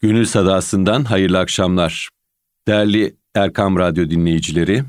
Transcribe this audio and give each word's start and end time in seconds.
Gönül 0.00 0.24
Sadası'ndan 0.24 1.04
hayırlı 1.04 1.38
akşamlar. 1.38 2.08
Değerli 2.68 3.16
Erkam 3.34 3.78
Radyo 3.78 4.10
dinleyicileri, 4.10 4.82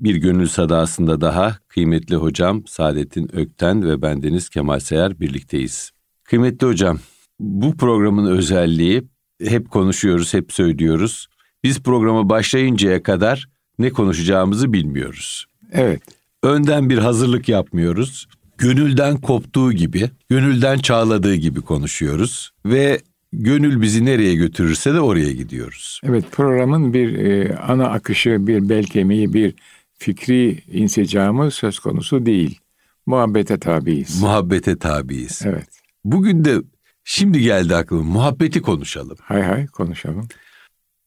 bir 0.00 0.16
Gönül 0.16 0.46
Sadası'nda 0.46 1.20
daha 1.20 1.58
kıymetli 1.68 2.16
hocam 2.16 2.66
Saadettin 2.66 3.36
Ökten 3.36 3.88
ve 3.88 4.02
bendeniz 4.02 4.48
Kemal 4.48 4.80
Seyer 4.80 5.20
birlikteyiz. 5.20 5.90
Kıymetli 6.24 6.66
hocam, 6.66 6.98
bu 7.40 7.76
programın 7.76 8.26
özelliği 8.26 9.02
hep 9.42 9.70
konuşuyoruz, 9.70 10.34
hep 10.34 10.52
söylüyoruz. 10.52 11.26
Biz 11.64 11.82
programa 11.82 12.30
başlayıncaya 12.30 13.02
kadar 13.02 13.48
ne 13.78 13.90
konuşacağımızı 13.90 14.72
bilmiyoruz. 14.72 15.46
Evet. 15.72 16.02
Önden 16.42 16.90
bir 16.90 16.98
hazırlık 16.98 17.48
yapmıyoruz. 17.48 18.26
Gönülden 18.58 19.20
koptuğu 19.20 19.72
gibi, 19.72 20.10
gönülden 20.28 20.78
çağladığı 20.78 21.34
gibi 21.34 21.60
konuşuyoruz 21.60 22.50
ve 22.66 23.00
gönül 23.36 23.80
bizi 23.80 24.04
nereye 24.04 24.34
götürürse 24.34 24.94
de 24.94 25.00
oraya 25.00 25.32
gidiyoruz. 25.32 26.00
Evet 26.04 26.24
programın 26.32 26.94
bir 26.94 27.18
e, 27.18 27.56
ana 27.56 27.88
akışı, 27.88 28.46
bir 28.46 28.68
bel 28.68 28.84
kemiği, 28.84 29.32
bir 29.32 29.54
fikri 29.98 30.62
insicamı 30.72 31.50
söz 31.50 31.78
konusu 31.78 32.26
değil. 32.26 32.60
Muhabbete 33.06 33.58
tabiiz. 33.58 34.22
Muhabbete 34.22 34.78
tabiiz. 34.78 35.42
Evet. 35.44 35.68
Bugün 36.04 36.44
de 36.44 36.62
şimdi 37.04 37.40
geldi 37.40 37.76
aklıma 37.76 38.02
muhabbeti 38.02 38.62
konuşalım. 38.62 39.16
Hay 39.22 39.42
hay 39.42 39.66
konuşalım. 39.66 40.28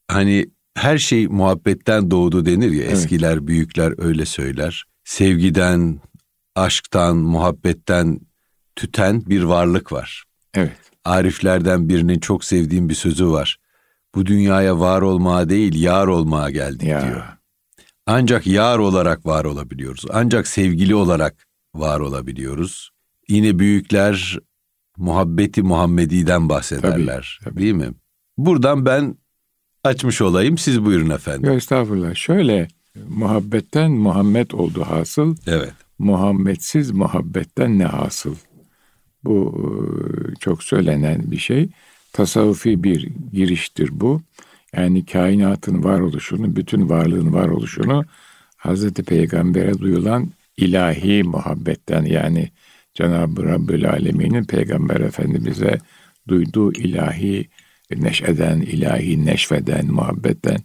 Hani 0.07 0.49
her 0.75 0.97
şey 0.97 1.27
muhabbetten 1.27 2.11
doğdu 2.11 2.45
denir 2.45 2.71
ya 2.71 2.83
evet. 2.83 2.93
eskiler 2.93 3.47
büyükler 3.47 3.93
öyle 3.97 4.25
söyler. 4.25 4.85
Sevgiden, 5.03 5.99
aşktan, 6.55 7.17
muhabbetten 7.17 8.19
tüten 8.75 9.25
bir 9.25 9.43
varlık 9.43 9.91
var. 9.91 10.23
Evet. 10.53 10.88
Ariflerden 11.09 11.89
birinin 11.89 12.19
çok 12.19 12.43
sevdiğim 12.43 12.89
bir 12.89 12.95
sözü 12.95 13.29
var. 13.29 13.57
Bu 14.15 14.25
dünyaya 14.25 14.79
var 14.79 15.01
olmaya 15.01 15.49
değil, 15.49 15.81
yar 15.81 16.07
olmaya 16.07 16.49
geldik 16.49 16.87
ya. 16.87 17.01
diyor. 17.01 17.23
Ancak 18.05 18.47
yar 18.47 18.79
olarak 18.79 19.25
var 19.25 19.45
olabiliyoruz. 19.45 20.05
Ancak 20.13 20.47
sevgili 20.47 20.95
olarak 20.95 21.47
var 21.75 21.99
olabiliyoruz. 21.99 22.89
Yine 23.29 23.59
büyükler 23.59 24.39
muhabbeti 24.97 25.61
Muhammedi'den 25.61 26.49
bahsederler. 26.49 27.39
Tabii, 27.43 27.51
tabii. 27.51 27.61
Değil 27.61 27.73
mi? 27.73 27.89
Buradan 28.37 28.85
ben 28.85 29.15
açmış 29.83 30.21
olayım. 30.21 30.57
Siz 30.57 30.85
buyurun 30.85 31.09
efendim. 31.09 31.51
Estağfurullah. 31.51 32.15
Şöyle 32.15 32.67
muhabbetten 33.09 33.91
Muhammed 33.91 34.51
oldu 34.51 34.85
hasıl. 34.89 35.35
Evet. 35.47 35.73
Muhammedsiz 35.99 36.91
muhabbetten 36.91 37.79
ne 37.79 37.85
hasıl? 37.85 38.35
Bu 39.23 39.55
e, 39.57 40.35
çok 40.39 40.63
söylenen 40.63 41.31
bir 41.31 41.37
şey. 41.37 41.69
Tasavvufi 42.13 42.83
bir 42.83 43.09
giriştir 43.33 43.89
bu. 43.93 44.21
Yani 44.75 45.05
kainatın 45.05 45.83
varoluşunu, 45.83 46.55
bütün 46.55 46.89
varlığın 46.89 47.33
varoluşunu 47.33 48.05
Hazreti 48.57 49.03
Peygamber'e 49.03 49.79
duyulan 49.79 50.29
ilahi 50.57 51.23
muhabbetten 51.23 52.05
yani 52.05 52.49
Cenab-ı 52.93 53.43
Rabbül 53.43 53.89
Alemin'in 53.89 54.43
Peygamber 54.43 54.99
Efendimiz'e 54.99 55.77
duyduğu 56.27 56.73
ilahi 56.73 57.49
neşeden, 57.95 58.61
ilahi 58.61 59.25
neşveden, 59.25 59.85
muhabbetten 59.85 60.59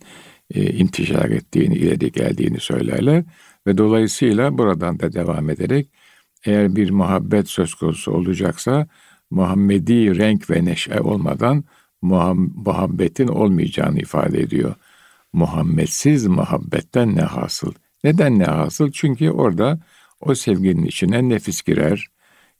e, 0.55 0.73
intişar 0.73 1.31
ettiğini, 1.31 1.75
ileri 1.75 2.13
geldiğini 2.13 2.61
söylerler. 2.61 3.25
Ve 3.67 3.79
dolayısıyla 3.79 4.59
buradan 4.59 5.01
da 5.01 5.13
devam 5.13 5.51
ederek 5.51 5.89
eğer 6.45 6.77
bir 6.77 6.91
muhabbet 6.91 7.49
söz 7.49 7.75
konusu 7.75 8.13
olacaksa 8.13 8.87
Muhammedi 9.31 10.19
renk 10.19 10.51
ve 10.51 10.65
neşe 10.65 11.01
olmadan 11.01 11.65
muhabbetin 12.03 13.29
olmayacağını 13.29 13.99
ifade 13.99 14.41
ediyor. 14.41 14.75
Muhammedsiz 15.33 16.27
muhabbetten 16.27 17.17
ne 17.17 17.23
hasıl? 17.23 17.73
Neden 18.05 18.39
ne 18.39 18.45
hasıl? 18.45 18.91
Çünkü 18.93 19.31
orada 19.31 19.81
o 20.21 20.35
sevginin 20.35 20.85
içine 20.85 21.29
nefis 21.29 21.63
girer, 21.63 22.07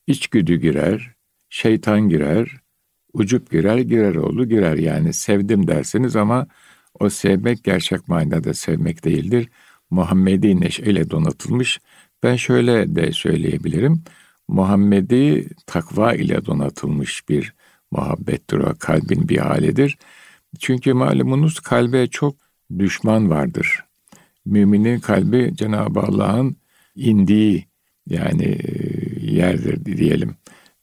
içgüdü 0.07 0.57
girer, 0.57 1.15
şeytan 1.49 2.09
girer, 2.09 2.57
ucup 3.13 3.51
girer, 3.51 3.79
girer 3.79 4.15
oldu 4.15 4.49
girer. 4.49 4.77
Yani 4.77 5.13
sevdim 5.13 5.67
dersiniz 5.67 6.17
ama 6.17 6.47
o 7.01 7.11
sevmek 7.11 7.65
gerçek 7.65 8.09
manada 8.09 8.55
sevmek 8.55 9.05
değildir. 9.05 9.49
Muhammedi 9.91 10.61
neşeyle 10.61 11.11
donatılmış. 11.11 11.81
Ben 12.25 12.37
şöyle 12.37 12.97
de 12.97 13.13
söyleyebilirim. 13.13 14.05
Muhammedi 14.49 15.49
takva 15.67 16.15
ile 16.15 16.47
donatılmış 16.47 17.29
bir 17.29 17.55
muhabbettir 17.91 18.59
o. 18.59 18.75
Kalbin 18.79 19.29
bir 19.29 19.39
halidir. 19.39 19.99
Çünkü 20.59 20.93
malumunuz 20.93 21.61
kalbe 21.61 22.07
çok 22.07 22.37
düşman 22.79 23.31
vardır. 23.31 23.85
Müminin 24.47 25.01
kalbi 25.01 25.53
Cenab-ı 25.57 26.01
Allah'ın 26.01 26.57
indiği 26.97 27.67
yani 28.07 28.45
e, 28.45 28.73
yerdir 29.21 29.85
diyelim. 29.85 30.37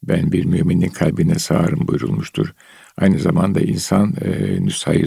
Ben 0.04 0.32
bir 0.32 0.46
müminin 0.46 0.90
kalbine 0.90 1.40
sağarım 1.40 1.88
buyurulmuştur. 1.88 2.54
Aynı 2.98 3.20
zamanda 3.20 3.62
insan 3.62 4.16
e, 4.22 4.62
nüsayı 4.66 5.06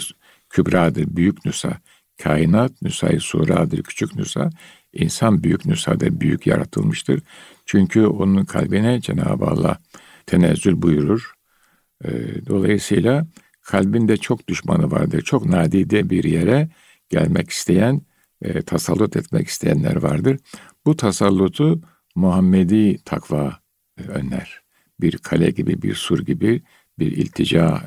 kübradır, 0.51 1.17
büyük 1.17 1.45
nüsa. 1.45 1.79
Kainat 2.23 2.83
nüsayı 2.83 3.21
suradır, 3.21 3.83
küçük 3.83 4.17
nüsa. 4.17 4.51
İnsan 4.95 5.43
büyük 5.43 5.67
nüsada 5.67 6.21
büyük 6.21 6.47
yaratılmıştır. 6.47 7.23
Çünkü 7.67 8.07
onun 8.07 8.45
kalbine 8.45 9.01
Cenab-ı 9.01 9.45
Allah 9.45 9.79
tenezzül 10.27 10.83
buyurur. 10.83 11.35
E, 12.05 12.11
dolayısıyla 12.47 13.27
kalbinde 13.63 14.17
çok 14.17 14.49
düşmanı 14.49 14.91
vardır. 14.91 15.23
Çok 15.23 15.47
nadide 15.47 16.11
bir 16.11 16.25
yere 16.25 16.69
gelmek 17.09 17.51
isteyen, 17.51 18.03
e, 18.43 18.63
tasallut 18.63 19.17
etmek 19.17 19.49
isteyenler 19.49 19.97
vardır. 19.97 20.39
Bu 20.87 20.97
tasallutu 20.97 21.81
Muhammedi 22.15 22.99
takva 23.05 23.59
önler. 24.09 24.63
Bir 25.01 25.19
kale 25.19 25.51
gibi, 25.51 25.83
bir 25.83 25.95
sur 25.95 26.19
gibi, 26.19 26.63
bir 26.99 27.13
iltica 27.13 27.83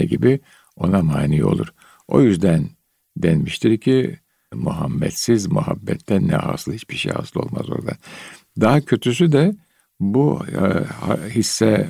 e, 0.00 0.04
gibi 0.04 0.40
ona 0.76 1.02
mani 1.02 1.44
olur. 1.44 1.74
O 2.08 2.22
yüzden 2.22 2.68
denmiştir 3.16 3.78
ki 3.78 4.18
Muhammedsiz 4.54 5.46
muhabbetten 5.46 6.28
ne 6.28 6.34
hasıl 6.34 6.72
hiçbir 6.72 6.96
şey 6.96 7.12
hasıl 7.12 7.40
olmaz 7.40 7.70
orada. 7.70 7.92
Daha 8.60 8.80
kötüsü 8.80 9.32
de 9.32 9.54
bu 10.00 10.42
e, 10.46 10.60
hisse 11.28 11.88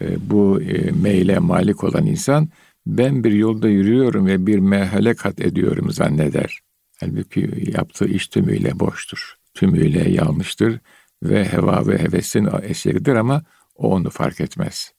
e, 0.00 0.30
bu 0.30 0.62
e, 0.62 0.90
meyle 0.90 1.38
malik 1.38 1.84
olan 1.84 2.06
insan 2.06 2.48
ben 2.86 3.24
bir 3.24 3.32
yolda 3.32 3.68
yürüyorum 3.68 4.26
ve 4.26 4.46
bir 4.46 4.58
merhale 4.58 5.14
kat 5.14 5.40
ediyorum 5.40 5.90
zanneder. 5.90 6.58
Halbuki 7.00 7.72
yaptığı 7.76 8.08
iş 8.08 8.28
tümüyle 8.28 8.80
boştur. 8.80 9.34
Tümüyle 9.54 10.10
yanlıştır 10.10 10.78
ve 11.22 11.44
heva 11.44 11.86
ve 11.86 11.98
hevesin 11.98 12.48
eseridir 12.62 13.14
ama 13.14 13.42
o 13.74 13.94
onu 13.94 14.10
fark 14.10 14.40
etmez. 14.40 14.92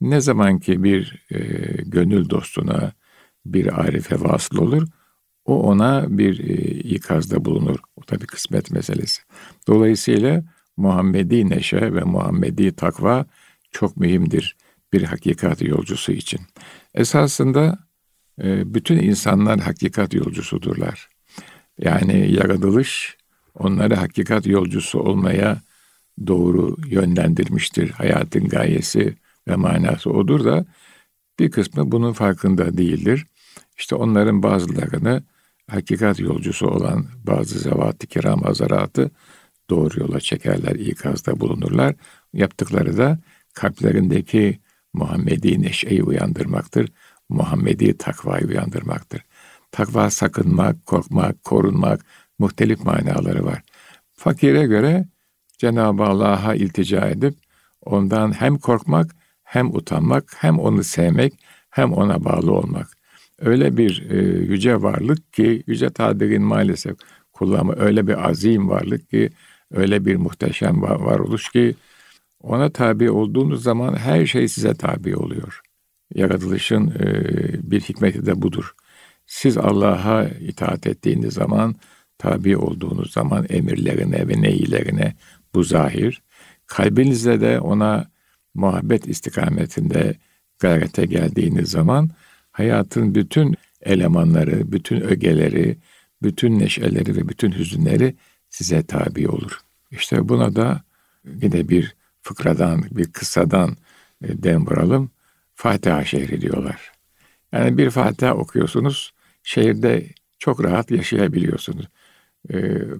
Ne 0.00 0.20
zaman 0.20 0.58
ki 0.58 0.82
bir 0.82 1.24
e, 1.30 1.38
gönül 1.82 2.30
dostuna 2.30 2.92
bir 3.46 3.80
arife 3.80 4.20
vasıl 4.20 4.58
olur, 4.58 4.88
o 5.44 5.62
ona 5.62 6.18
bir 6.18 6.38
e, 6.48 6.54
ikazda 6.80 7.44
bulunur. 7.44 7.78
O 7.96 8.02
tabi 8.02 8.26
kısmet 8.26 8.70
meselesi. 8.70 9.22
Dolayısıyla 9.66 10.42
Muhammedi 10.76 11.50
neşe 11.50 11.94
ve 11.94 12.00
Muhammedi 12.00 12.76
takva 12.76 13.26
çok 13.70 13.96
mühimdir 13.96 14.56
bir 14.92 15.02
hakikat 15.02 15.62
yolcusu 15.62 16.12
için. 16.12 16.40
Esasında 16.94 17.78
e, 18.42 18.74
bütün 18.74 18.98
insanlar 18.98 19.60
hakikat 19.60 20.14
yolcusudurlar. 20.14 21.08
Yani 21.78 22.32
yaratılış 22.32 23.16
onları 23.54 23.94
hakikat 23.94 24.46
yolcusu 24.46 24.98
olmaya 25.00 25.60
doğru 26.26 26.76
yönlendirmiştir. 26.86 27.90
Hayatın 27.90 28.48
gayesi 28.48 29.16
ve 29.48 29.56
manası 29.56 30.10
odur 30.10 30.44
da 30.44 30.66
bir 31.38 31.50
kısmı 31.50 31.92
bunun 31.92 32.12
farkında 32.12 32.76
değildir. 32.76 33.26
İşte 33.78 33.94
onların 33.94 34.42
bazılarını 34.42 35.22
hakikat 35.70 36.20
yolcusu 36.20 36.66
olan 36.66 37.06
bazı 37.24 37.58
zevat-ı 37.58 38.06
kiram 38.06 38.46
azaratı 38.46 39.10
doğru 39.70 40.00
yola 40.00 40.20
çekerler, 40.20 40.74
ikazda 40.74 41.40
bulunurlar. 41.40 41.94
Yaptıkları 42.32 42.96
da 42.96 43.18
kalplerindeki 43.54 44.60
Muhammedi 44.92 45.62
neşeyi 45.62 46.02
uyandırmaktır. 46.02 46.92
Muhammedi 47.28 47.98
takvayı 47.98 48.46
uyandırmaktır. 48.46 49.22
Takva 49.72 50.10
sakınmak, 50.10 50.86
korkmak, 50.86 51.44
korunmak 51.44 52.04
muhtelif 52.38 52.84
manaları 52.84 53.44
var. 53.44 53.62
Fakire 54.14 54.66
göre 54.66 55.08
Cenab-ı 55.58 56.02
Allah'a 56.02 56.54
iltica 56.54 57.08
edip 57.08 57.34
ondan 57.82 58.32
hem 58.32 58.58
korkmak 58.58 59.16
hem 59.42 59.74
utanmak 59.74 60.36
hem 60.38 60.58
onu 60.58 60.84
sevmek 60.84 61.34
hem 61.70 61.92
ona 61.92 62.24
bağlı 62.24 62.52
olmak. 62.52 62.96
Öyle 63.40 63.76
bir 63.76 64.10
e, 64.10 64.16
yüce 64.38 64.82
varlık 64.82 65.32
ki 65.32 65.62
yüce 65.66 65.90
tabirin 65.90 66.42
maalesef 66.42 66.96
kullanma 67.32 67.74
öyle 67.76 68.06
bir 68.06 68.28
azim 68.28 68.68
varlık 68.68 69.10
ki 69.10 69.30
öyle 69.70 70.04
bir 70.06 70.16
muhteşem 70.16 70.82
var, 70.82 71.00
varoluş 71.00 71.48
ki 71.48 71.74
ona 72.40 72.70
tabi 72.70 73.10
olduğunuz 73.10 73.62
zaman 73.62 73.96
her 73.96 74.26
şey 74.26 74.48
size 74.48 74.74
tabi 74.74 75.16
oluyor. 75.16 75.60
Yaratılışın 76.14 76.90
e, 76.90 77.70
bir 77.70 77.80
hikmeti 77.80 78.26
de 78.26 78.42
budur. 78.42 78.74
Siz 79.26 79.58
Allah'a 79.58 80.24
itaat 80.24 80.86
ettiğiniz 80.86 81.34
zaman, 81.34 81.74
tabi 82.18 82.56
olduğunuz 82.56 83.12
zaman 83.12 83.46
emirlerine 83.48 84.28
ve 84.28 84.42
neylerine 84.42 85.14
bu 85.54 85.62
zahir. 85.62 86.22
Kalbinizde 86.66 87.40
de 87.40 87.60
ona 87.60 88.10
muhabbet 88.54 89.08
istikametinde 89.08 90.14
gayrete 90.58 91.06
geldiğiniz 91.06 91.70
zaman 91.70 92.10
hayatın 92.54 93.14
bütün 93.14 93.56
elemanları, 93.82 94.72
bütün 94.72 95.00
ögeleri, 95.00 95.78
bütün 96.22 96.58
neşeleri 96.58 97.16
ve 97.16 97.28
bütün 97.28 97.52
hüzünleri 97.52 98.16
size 98.50 98.82
tabi 98.82 99.28
olur. 99.28 99.60
İşte 99.90 100.28
buna 100.28 100.56
da 100.56 100.82
yine 101.42 101.68
bir 101.68 101.94
fıkradan, 102.22 102.84
bir 102.90 103.12
kıssadan 103.12 103.76
e, 104.24 104.42
dem 104.42 104.66
vuralım. 104.66 105.10
Fatiha 105.54 106.04
şehri 106.04 106.40
diyorlar. 106.40 106.92
Yani 107.52 107.78
bir 107.78 107.90
Fatiha 107.90 108.34
okuyorsunuz, 108.34 109.14
şehirde 109.42 110.06
çok 110.38 110.64
rahat 110.64 110.90
yaşayabiliyorsunuz. 110.90 111.88
E, 112.50 112.54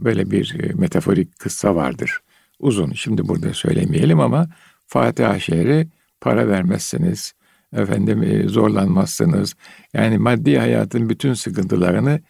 böyle 0.05 0.31
bir 0.31 0.56
e, 0.61 0.73
metaforik 0.73 1.39
kıssa 1.39 1.75
vardır. 1.75 2.21
Uzun, 2.59 2.93
şimdi 2.93 3.29
burada 3.29 3.55
söylemeyelim 3.55 4.21
ama 4.21 4.49
Fatiha 4.87 5.41
şehri 5.41 5.89
para 6.21 6.49
vermezseniz, 6.49 7.35
efendim 7.75 8.49
zorlanmazsınız. 8.49 9.55
Yani 9.94 10.19
maddi 10.19 10.59
hayatın 10.59 11.09
bütün 11.09 11.35
sıkıntılarını 11.35 12.21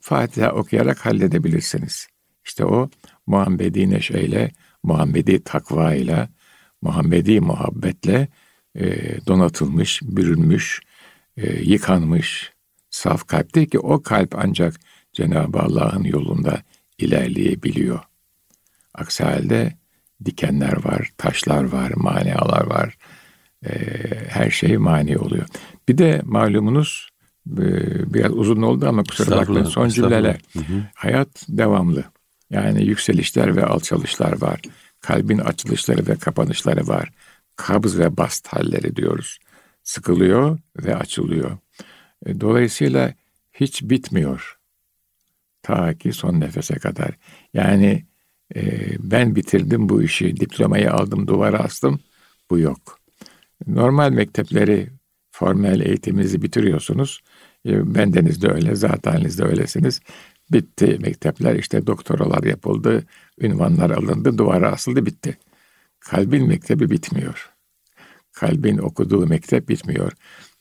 Fatiha 0.00 0.52
okuyarak 0.52 1.06
halledebilirsiniz. 1.06 2.06
İşte 2.44 2.64
o 2.64 2.90
Muhammedi 3.26 3.90
neşeyle, 3.90 4.50
Muhammedi 4.82 5.44
takva 5.44 5.94
ile, 5.94 6.28
Muhammedi 6.82 7.40
muhabbetle 7.40 8.28
e, 8.74 8.86
donatılmış, 9.26 10.02
bürünmüş, 10.02 10.80
e, 11.36 11.52
yıkanmış 11.62 12.52
saf 12.90 13.26
kalptir 13.26 13.66
ki 13.66 13.78
o 13.78 14.02
kalp 14.02 14.34
ancak 14.38 14.74
Cenab-ı 15.12 15.58
Allah'ın 15.58 16.04
yolunda 16.04 16.62
ilerleyebiliyor. 16.98 18.00
Aksi 18.94 19.24
halde 19.24 19.72
dikenler 20.24 20.84
var, 20.84 21.12
taşlar 21.18 21.64
var, 21.64 21.92
manialar 21.96 22.66
var. 22.66 22.96
E, 23.64 23.74
her 24.28 24.50
şey 24.50 24.76
mani 24.76 25.18
oluyor. 25.18 25.46
Bir 25.88 25.98
de 25.98 26.20
malumunuz 26.24 27.08
e, 27.50 28.14
biraz 28.14 28.32
uzun 28.32 28.62
oldu 28.62 28.88
ama 28.88 29.04
kusura 29.04 29.36
bakmayın 29.36 29.64
son 29.64 29.88
cümleler. 29.88 30.40
Hı 30.52 30.58
hı. 30.58 30.82
Hayat 30.94 31.28
devamlı. 31.48 32.04
Yani 32.50 32.84
yükselişler 32.84 33.56
ve 33.56 33.64
alçalışlar 33.64 34.40
var. 34.40 34.60
Kalbin 35.00 35.38
açılışları 35.38 36.06
ve 36.06 36.16
kapanışları 36.16 36.88
var. 36.88 37.10
Kabız 37.56 37.98
ve 37.98 38.16
bast 38.16 38.46
halleri 38.48 38.96
diyoruz. 38.96 39.38
Sıkılıyor 39.82 40.58
ve 40.76 40.96
açılıyor. 40.96 41.58
E, 42.26 42.40
dolayısıyla 42.40 43.14
hiç 43.52 43.82
bitmiyor. 43.82 44.58
Ta 45.62 45.94
ki 45.94 46.12
son 46.12 46.40
nefese 46.40 46.74
kadar. 46.74 47.10
Yani 47.54 48.04
e, 48.56 48.60
ben 48.98 49.36
bitirdim 49.36 49.88
bu 49.88 50.02
işi, 50.02 50.36
diplomayı 50.36 50.92
aldım, 50.92 51.26
duvara 51.26 51.58
astım. 51.58 52.00
Bu 52.50 52.58
yok. 52.58 53.03
Normal 53.66 54.10
mektepleri, 54.10 54.90
formel 55.30 55.80
eğitiminizi 55.80 56.42
bitiriyorsunuz. 56.42 57.20
E, 57.66 57.94
bendeniz 57.94 58.42
de 58.42 58.48
öyle, 58.48 58.74
zaten 58.74 59.24
de 59.24 59.44
öylesiniz. 59.44 60.00
Bitti 60.52 60.98
mektepler 61.00 61.54
işte 61.54 61.86
doktoralar 61.86 62.42
yapıldı, 62.42 63.04
ünvanlar 63.40 63.90
alındı, 63.90 64.38
duvara 64.38 64.72
asıldı 64.72 65.06
bitti. 65.06 65.38
Kalbin 66.00 66.48
mektebi 66.48 66.90
bitmiyor. 66.90 67.50
Kalbin 68.32 68.78
okuduğu 68.78 69.26
mektep 69.26 69.68
bitmiyor. 69.68 70.12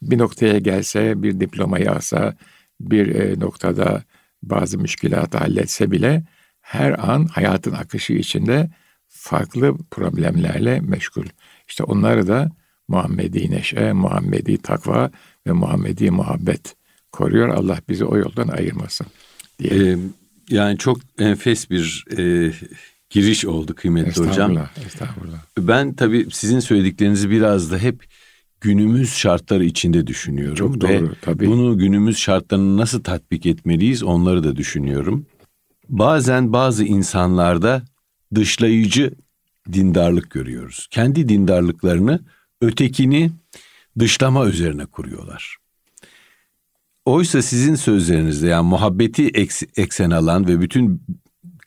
Bir 0.01 0.18
noktaya 0.18 0.60
gelse, 0.60 1.24
bir 1.24 1.39
diplomayı 1.39 1.92
alsa, 1.92 2.36
bir 2.80 3.16
e, 3.16 3.39
noktada 3.39 4.04
bazı 4.44 4.78
müşkilatı 4.78 5.38
halletse 5.38 5.92
bile 5.92 6.24
her 6.62 7.10
an 7.10 7.25
hayatın 7.25 7.72
akışı 7.72 8.13
içinde 8.13 8.69
farklı 9.07 9.78
problemlerle 9.92 10.80
meşgul. 10.80 11.25
İşte 11.68 11.84
onları 11.84 12.28
da 12.28 12.51
Muhammedi 12.94 13.51
neşe, 13.51 13.94
Muhammedi 13.94 14.57
takva 14.57 15.12
ve 15.48 15.51
Muhammedi 15.51 16.12
muhabbet 16.12 16.75
koruyor. 17.12 17.50
Allah 17.50 17.78
bizi 17.90 18.06
o 18.06 18.18
yoldan 18.18 18.48
ayırmasın 18.48 19.07
diye. 19.60 19.92
Ee, 19.92 19.98
yani 20.50 20.78
çok 20.78 21.00
enfes 21.19 21.69
bir 21.69 22.06
e, 22.18 22.51
giriş 23.10 23.45
oldu 23.45 23.75
kıymetli 23.75 24.10
estağfurullah, 24.10 24.50
hocam. 24.50 24.68
Estağfurullah. 24.86 25.38
Ben 25.57 25.94
tabii 25.94 26.28
sizin 26.31 26.60
söylediklerinizi 26.60 27.30
biraz 27.30 27.72
da 27.72 27.78
hep 27.78 28.04
günümüz 28.62 29.13
şartları 29.13 29.66
içinde 29.66 30.07
düşünüyorum. 30.07 30.56
Çok 30.56 30.81
doğru 30.81 30.89
Ve 30.89 31.16
tabii. 31.22 31.48
Bunu 31.48 31.78
günümüz 31.78 32.18
şartlarını 32.18 32.78
nasıl 32.78 33.04
tatbik 33.04 33.46
etmeliyiz 33.46 34.04
onları 34.04 34.44
da 34.44 34.56
düşünüyorum. 34.56 35.25
Bazen 35.89 36.54
bazı 36.54 36.84
insanlarda 36.84 37.84
dışlayıcı 38.36 39.13
dindarlık 39.74 40.31
görüyoruz. 40.31 40.88
Kendi 40.92 41.30
dindarlıklarını 41.30 42.19
ötekini 42.63 43.31
dışlama 44.00 44.45
üzerine 44.45 44.86
kuruyorlar. 44.86 45.57
Oysa 47.06 47.42
sizin 47.42 47.75
sözlerinizde 47.75 48.48
yani 48.48 48.68
muhabbeti 48.68 49.27
eksen 49.77 50.10
alan 50.10 50.48
ve 50.48 50.62
bütün 50.62 51.01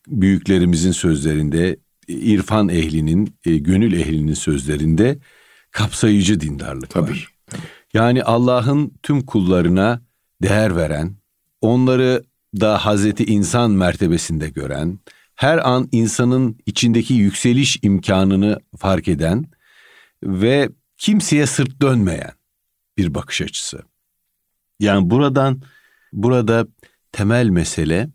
büyüklerimizin 0.07 0.93
sözlerinde, 0.93 1.77
irfan 2.09 2.69
ehlinin, 2.69 3.35
e, 3.45 3.57
gönül 3.57 3.93
ehlinin 3.93 4.35
sözlerinde 4.35 5.19
kapsayıcı 5.71 6.41
dindarlık 6.41 6.91
tabii, 6.91 7.11
var. 7.11 7.33
Tabii. 7.47 7.61
Yani 7.95 8.23
Allah'ın 8.23 8.93
tüm 9.03 9.27
kullarına 9.27 10.03
değer 10.43 10.77
veren, 10.77 11.17
onları 11.61 12.25
da 12.61 12.87
Hazreti 12.87 13.25
insan 13.25 13.71
mertebesinde 13.71 14.49
gören, 14.49 14.99
her 15.35 15.71
an 15.71 15.89
insanın 15.93 16.59
içindeki 16.67 17.15
yükseliş 17.15 17.79
imkanını 17.83 18.61
fark 18.79 19.09
eden 19.09 19.45
ve 20.23 20.69
kimseye 20.99 21.47
sırt 21.47 21.83
dönmeyen 21.83 22.33
bir 22.99 23.15
bakış 23.15 23.43
açısı. 23.43 23.83
Yani 24.81 25.11
buradan 25.11 25.63
burada 26.13 26.67
temel 27.13 27.49
mesele 27.49 28.09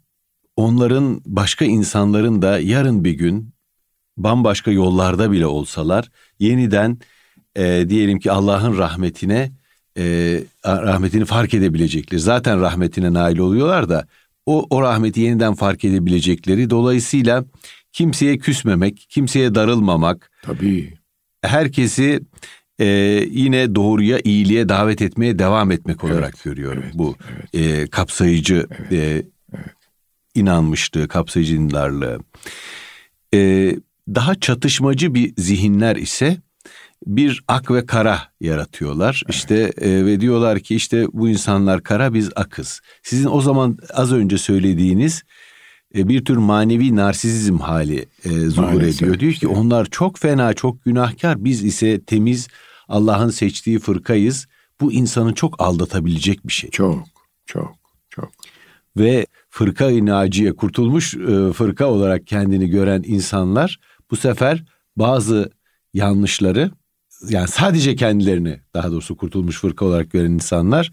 onların 0.56 1.22
başka 1.26 1.66
insanların 1.66 2.42
da 2.42 2.60
yarın 2.60 3.04
bir 3.04 3.12
gün 3.12 3.54
bambaşka 4.18 4.72
yollarda 4.72 5.32
bile 5.32 5.46
olsalar 5.46 6.10
yeniden 6.40 7.00
e, 7.56 7.86
diyelim 7.90 8.20
ki 8.20 8.32
Allah'ın 8.32 8.78
rahmetine 8.78 9.52
e, 9.98 10.04
rahmetini 10.66 11.26
fark 11.26 11.54
edebilecekleri 11.54 12.22
zaten 12.22 12.62
rahmetine 12.62 13.14
nail 13.14 13.38
oluyorlar 13.38 13.90
da 13.90 14.08
o, 14.46 14.68
o 14.70 14.82
rahmeti 14.82 15.22
yeniden 15.22 15.54
fark 15.54 15.86
edebilecekleri 15.86 16.70
dolayısıyla 16.70 17.46
kimseye 17.92 18.38
küsmemek, 18.38 19.06
kimseye 19.10 19.56
darılmamak. 19.56 20.32
Tabii. 20.42 20.94
Herkesi 21.42 22.22
e, 22.82 22.86
yine 23.32 23.76
doğruya, 23.76 24.20
iyiliğe 24.24 24.70
davet 24.70 25.02
etmeye 25.02 25.40
devam 25.40 25.72
etmek 25.72 26.04
olarak 26.04 26.34
evet, 26.36 26.44
görüyorum. 26.44 26.84
Evet, 26.86 26.94
Bu 26.96 27.16
evet. 27.54 27.84
E, 27.84 27.88
kapsayıcı 27.88 28.68
evet, 28.72 28.92
e, 28.92 29.24
evet. 29.54 29.66
inanmışlığı, 30.36 31.08
kapsayıcı 31.08 31.54
dindarlığı. 31.54 32.20
E, 33.34 33.72
daha 34.08 34.36
çatışmacı 34.36 35.14
bir 35.14 35.34
zihinler 35.38 35.96
ise 35.96 36.38
bir 37.06 37.44
ak 37.48 37.72
ve 37.72 37.86
kara 37.86 38.20
yaratıyorlar. 38.40 39.22
Evet. 39.26 39.36
İşte 39.36 39.74
e, 39.82 40.06
ve 40.06 40.22
diyorlar 40.22 40.60
ki 40.60 40.76
işte 40.76 41.08
bu 41.14 41.30
insanlar 41.30 41.84
kara 41.84 42.14
biz 42.14 42.30
akız. 42.36 42.82
Sizin 43.04 43.30
o 43.32 43.42
zaman 43.42 43.78
az 43.94 44.14
önce 44.14 44.38
söylediğiniz 44.38 45.24
e, 45.96 46.08
bir 46.08 46.26
tür 46.26 46.38
manevi 46.38 46.96
narsizm 46.96 47.58
hali 47.58 48.06
e, 48.26 48.30
zuhur 48.30 48.74
Maalesef. 48.74 49.02
ediyor. 49.02 49.20
Diyor 49.20 49.34
ki 49.34 49.48
onlar 49.48 49.86
çok 49.86 50.20
fena, 50.20 50.54
çok 50.54 50.86
günahkar. 50.86 51.44
Biz 51.44 51.64
ise 51.64 52.02
temiz, 52.04 52.48
Allah'ın 52.92 53.30
seçtiği 53.30 53.80
fırkayız. 53.80 54.48
Bu 54.82 54.92
insanı 54.92 55.34
çok 55.34 55.62
aldatabilecek 55.62 56.48
bir 56.48 56.54
şey. 56.54 56.70
Çok, 56.70 57.06
çok, 57.46 57.76
çok. 58.10 58.32
Ve 58.98 59.26
fırka-i 59.50 60.06
naciye, 60.06 60.56
kurtulmuş 60.56 61.16
e, 61.16 61.54
fırka 61.54 61.86
olarak 61.86 62.28
kendini 62.28 62.70
gören 62.70 63.04
insanlar 63.06 63.80
bu 64.12 64.16
sefer 64.16 64.64
bazı 64.96 65.52
yanlışları 65.94 66.72
yani 67.30 67.48
sadece 67.48 67.96
kendilerini 67.96 68.60
daha 68.74 68.92
doğrusu 68.92 69.18
kurtulmuş 69.18 69.60
fırka 69.60 69.86
olarak 69.86 70.12
gören 70.12 70.32
insanlar 70.32 70.92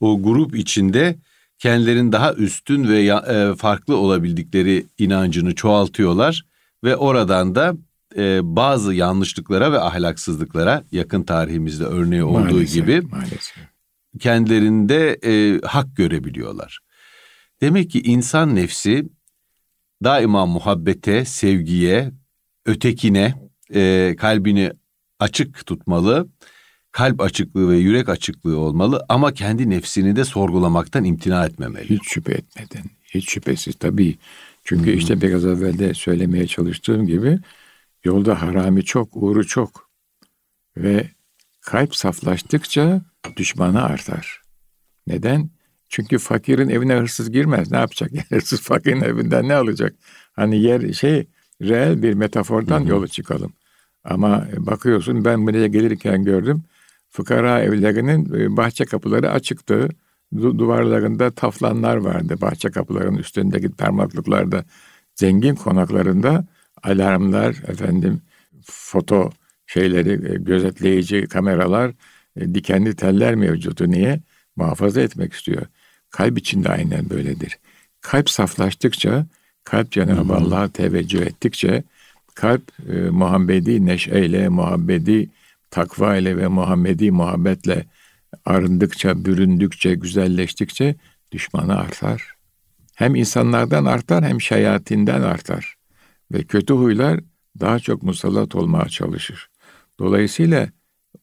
o 0.00 0.22
grup 0.22 0.56
içinde 0.56 1.18
kendilerinin 1.58 2.12
daha 2.12 2.34
üstün 2.34 2.88
ve 2.88 3.02
e, 3.02 3.54
farklı 3.56 3.96
olabildikleri 3.96 4.86
inancını 4.98 5.54
çoğaltıyorlar 5.54 6.46
ve 6.84 6.96
oradan 6.96 7.54
da 7.54 7.74
e, 8.16 8.40
bazı 8.56 8.94
yanlışlıklara 8.94 9.72
ve 9.72 9.80
ahlaksızlıklara 9.80 10.84
yakın 10.92 11.22
tarihimizde 11.22 11.84
örneği 11.84 12.24
olduğu 12.24 12.54
maalesef, 12.54 12.74
gibi 12.74 13.00
maalesef. 13.00 13.56
kendilerinde 14.20 15.18
e, 15.24 15.60
hak 15.66 15.96
görebiliyorlar. 15.96 16.78
Demek 17.60 17.90
ki 17.90 18.02
insan 18.02 18.54
nefsi 18.54 19.08
daima 20.04 20.46
muhabbete, 20.46 21.24
sevgiye, 21.24 22.12
ötekine 22.66 23.34
e, 23.74 24.14
kalbini 24.18 24.72
açık 25.18 25.66
tutmalı. 25.66 26.28
kalp 26.92 27.20
açıklığı 27.20 27.70
ve 27.70 27.76
yürek 27.76 28.08
açıklığı 28.08 28.58
olmalı 28.58 29.04
ama 29.08 29.32
kendi 29.32 29.70
nefsini 29.70 30.16
de 30.16 30.24
sorgulamaktan 30.24 31.04
imtina 31.04 31.46
etmemeli. 31.46 31.90
Hiç 31.90 32.08
şüphe 32.08 32.32
etmeden, 32.32 32.84
hiç 33.04 33.30
şüphesiz 33.30 33.74
tabii. 33.74 34.18
Çünkü 34.64 34.86
Hı-hı. 34.86 34.96
işte 34.96 35.20
biraz 35.20 35.44
evvel 35.44 35.78
de 35.78 35.94
söylemeye 35.94 36.46
çalıştığım 36.46 37.06
gibi 37.06 37.38
yolda 38.04 38.42
harami 38.42 38.84
çok, 38.84 39.08
uğru 39.12 39.46
çok. 39.46 39.90
Ve 40.76 41.10
kalp 41.60 41.96
saflaştıkça 41.96 43.02
düşmanı 43.36 43.82
artar. 43.82 44.42
Neden? 45.06 45.50
Çünkü 45.88 46.18
fakirin 46.18 46.68
evine 46.68 46.94
hırsız 46.94 47.30
girmez. 47.30 47.70
Ne 47.70 47.78
yapacak? 47.78 48.10
hırsız 48.28 48.60
fakirin 48.60 49.00
evinden 49.00 49.48
ne 49.48 49.54
alacak? 49.54 49.94
Hani 50.32 50.62
yer 50.62 50.92
şey 50.92 51.28
reel 51.62 52.02
bir 52.02 52.14
metafordan 52.14 52.80
yola 52.80 53.08
çıkalım. 53.08 53.52
Ama 54.04 54.46
bakıyorsun 54.56 55.24
ben 55.24 55.46
buraya 55.46 55.66
gelirken 55.66 56.24
gördüm. 56.24 56.64
Fıkara 57.08 57.60
evlerinin 57.60 58.34
e, 58.34 58.56
bahçe 58.56 58.84
kapıları 58.84 59.30
açıktı. 59.30 59.88
Du- 60.34 60.58
duvarlarında 60.58 61.30
taflanlar 61.30 61.96
vardı. 61.96 62.36
Bahçe 62.40 62.70
kapılarının 62.70 63.18
üstündeki 63.18 63.70
parmaklıklarda. 63.70 64.64
Zengin 65.14 65.54
konaklarında 65.54 66.46
alarmlar, 66.82 67.50
efendim 67.68 68.20
foto 68.64 69.30
şeyleri, 69.66 70.32
e, 70.32 70.34
gözetleyici 70.34 71.26
kameralar, 71.26 71.92
e, 72.36 72.54
dikenli 72.54 72.96
teller 72.96 73.34
mevcudu. 73.34 73.90
Niye? 73.90 74.20
Muhafaza 74.56 75.00
etmek 75.00 75.32
istiyor. 75.32 75.66
Kalp 76.10 76.38
içinde 76.38 76.68
aynen 76.68 77.10
böyledir. 77.10 77.58
Kalp 78.00 78.30
saflaştıkça, 78.30 79.26
kalp 79.64 79.90
Cenab-ı 79.90 80.34
Allah'a 80.34 80.68
teveccüh 80.68 81.20
ettikçe, 81.20 81.84
kalp 82.34 82.62
e, 82.88 82.92
Muhammedi 82.92 83.86
neşeyle, 83.86 84.48
muhabbedi 84.48 85.28
takva 85.70 86.16
ile 86.16 86.36
ve 86.36 86.48
Muhammedi 86.48 87.10
muhabbetle 87.10 87.84
arındıkça, 88.44 89.24
büründükçe, 89.24 89.94
güzelleştikçe 89.94 90.94
düşmanı 91.32 91.78
artar. 91.78 92.34
Hem 92.94 93.14
insanlardan 93.14 93.84
artar 93.84 94.24
hem 94.24 94.40
şeyatinden 94.40 95.22
artar. 95.22 95.74
Ve 96.32 96.42
kötü 96.44 96.74
huylar 96.74 97.20
daha 97.60 97.78
çok 97.78 98.02
musallat 98.02 98.54
olmaya 98.54 98.88
çalışır. 98.88 99.48
Dolayısıyla 99.98 100.68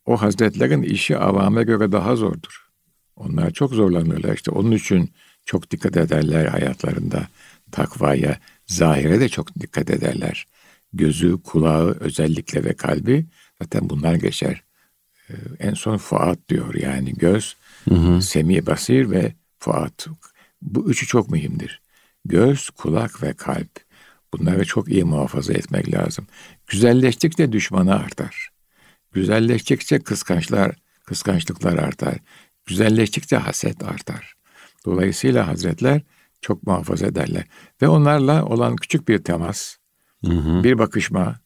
o 0.05 0.21
hazretlerin 0.21 0.83
işi 0.83 1.17
avame 1.17 1.63
göre 1.63 1.91
daha 1.91 2.15
zordur. 2.15 2.69
Onlar 3.15 3.51
çok 3.51 3.73
zorlanırlar 3.73 4.35
işte. 4.35 4.51
Onun 4.51 4.71
için 4.71 5.11
çok 5.45 5.71
dikkat 5.71 5.97
ederler 5.97 6.45
hayatlarında. 6.45 7.27
Takvaya, 7.71 8.39
zahire 8.67 9.19
de 9.19 9.29
çok 9.29 9.55
dikkat 9.59 9.89
ederler. 9.89 10.47
Gözü, 10.93 11.37
kulağı 11.43 11.97
özellikle 11.99 12.63
ve 12.63 12.73
kalbi 12.73 13.25
zaten 13.61 13.89
bunlar 13.89 14.15
geçer. 14.15 14.63
Ee, 15.29 15.33
en 15.59 15.73
son 15.73 15.97
Fuat 15.97 16.39
diyor 16.49 16.75
yani 16.75 17.13
göz, 17.13 17.55
hı 17.89 17.95
hı. 17.95 18.21
semi 18.21 18.65
basir 18.65 19.11
ve 19.11 19.33
Fuat. 19.59 20.07
Bu 20.61 20.89
üçü 20.89 21.07
çok 21.07 21.29
mühimdir. 21.29 21.81
Göz, 22.25 22.69
kulak 22.69 23.23
ve 23.23 23.33
kalp. 23.33 23.88
Bunları 24.33 24.65
çok 24.65 24.89
iyi 24.89 25.03
muhafaza 25.03 25.53
etmek 25.53 25.93
lazım. 25.93 26.27
Güzelleştikçe 26.67 27.51
düşmanı 27.51 27.95
artar. 27.95 28.49
Güzelleştikçe 29.11 29.99
kıskançlar, 29.99 30.75
kıskançlıklar 31.05 31.77
artar. 31.77 32.17
Güzelleştikçe 32.65 33.37
haset 33.37 33.83
artar. 33.83 34.33
Dolayısıyla 34.85 35.47
hazretler 35.47 36.01
çok 36.41 36.67
muhafaza 36.67 37.07
ederler. 37.07 37.43
Ve 37.81 37.87
onlarla 37.87 38.45
olan 38.45 38.75
küçük 38.75 39.07
bir 39.07 39.17
temas, 39.17 39.75
hı 40.25 40.31
hı. 40.31 40.63
bir 40.63 40.77
bakışma, 40.77 41.39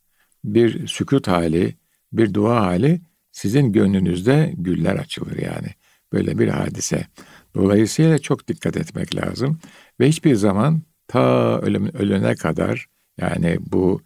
bir 0.43 0.87
sükut 0.87 1.27
hali, 1.27 1.75
bir 2.13 2.33
dua 2.33 2.61
hali 2.61 3.01
sizin 3.31 3.71
gönlünüzde 3.71 4.53
güller 4.57 4.95
açılır 4.95 5.37
yani. 5.37 5.67
Böyle 6.13 6.39
bir 6.39 6.47
hadise. 6.47 7.07
Dolayısıyla 7.55 8.19
çok 8.19 8.47
dikkat 8.47 8.77
etmek 8.77 9.15
lazım. 9.15 9.59
Ve 9.99 10.07
hiçbir 10.07 10.35
zaman 10.35 10.81
ta 11.07 11.59
ölüm, 11.59 11.87
ölene 11.93 12.35
kadar 12.35 12.85
yani 13.17 13.57
bu 13.71 14.01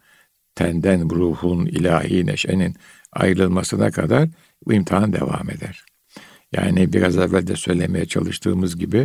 tenden 0.54 1.10
ruhun, 1.10 1.66
ilahi 1.66 2.26
neşenin 2.26 2.74
ayrılmasına 3.12 3.90
kadar 3.90 4.28
bu 4.66 4.72
imtihan 4.72 5.12
devam 5.12 5.50
eder. 5.50 5.84
Yani 6.52 6.92
biraz 6.92 7.18
evvel 7.18 7.46
de 7.46 7.56
söylemeye 7.56 8.06
çalıştığımız 8.06 8.76
gibi 8.76 9.04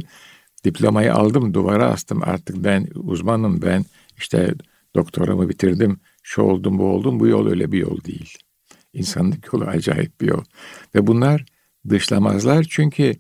diplomayı 0.64 1.14
aldım, 1.14 1.54
duvara 1.54 1.86
astım. 1.86 2.24
Artık 2.24 2.64
ben 2.64 2.88
uzmanım, 2.96 3.62
ben 3.62 3.86
işte 4.18 4.54
doktoramı 4.96 5.50
bitirdim, 5.50 6.00
şu 6.24 6.42
oldum, 6.42 6.78
bu 6.78 6.84
oldum. 6.84 7.20
Bu 7.20 7.28
yol 7.28 7.48
öyle 7.48 7.72
bir 7.72 7.78
yol 7.78 8.04
değil. 8.04 8.38
İnsanlık 8.94 9.54
yolu 9.54 9.66
acayip 9.66 10.22
bir 10.22 10.28
yol. 10.28 10.44
Ve 10.96 11.08
bunlar 11.08 11.46
dışlamazlar 11.90 12.64
çünkü 12.70 13.14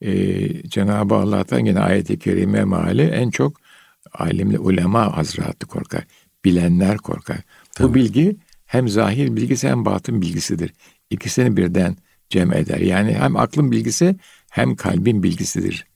e, 0.00 0.68
Cenab-ı 0.68 1.14
Allah'tan 1.14 1.64
yine 1.64 1.80
ayet-i 1.80 2.18
kerime 2.18 2.64
mali 2.64 3.02
en 3.02 3.30
çok 3.30 3.69
alimli 4.12 4.58
ulema 4.58 5.16
hazretleri 5.16 5.68
korkar. 5.68 6.04
Bilenler 6.44 6.96
korkar. 6.96 7.38
Tabii. 7.72 7.88
Bu 7.88 7.94
bilgi 7.94 8.36
hem 8.66 8.88
zahir 8.88 9.36
bilgisi 9.36 9.68
hem 9.68 9.84
batın 9.84 10.22
bilgisidir. 10.22 10.72
İkisini 11.10 11.56
birden 11.56 11.96
cem 12.28 12.52
eder. 12.52 12.78
Yani 12.78 13.14
hem 13.14 13.36
aklın 13.36 13.70
bilgisi 13.70 14.16
hem 14.50 14.76
kalbin 14.76 15.22
bilgisidir. 15.22 15.86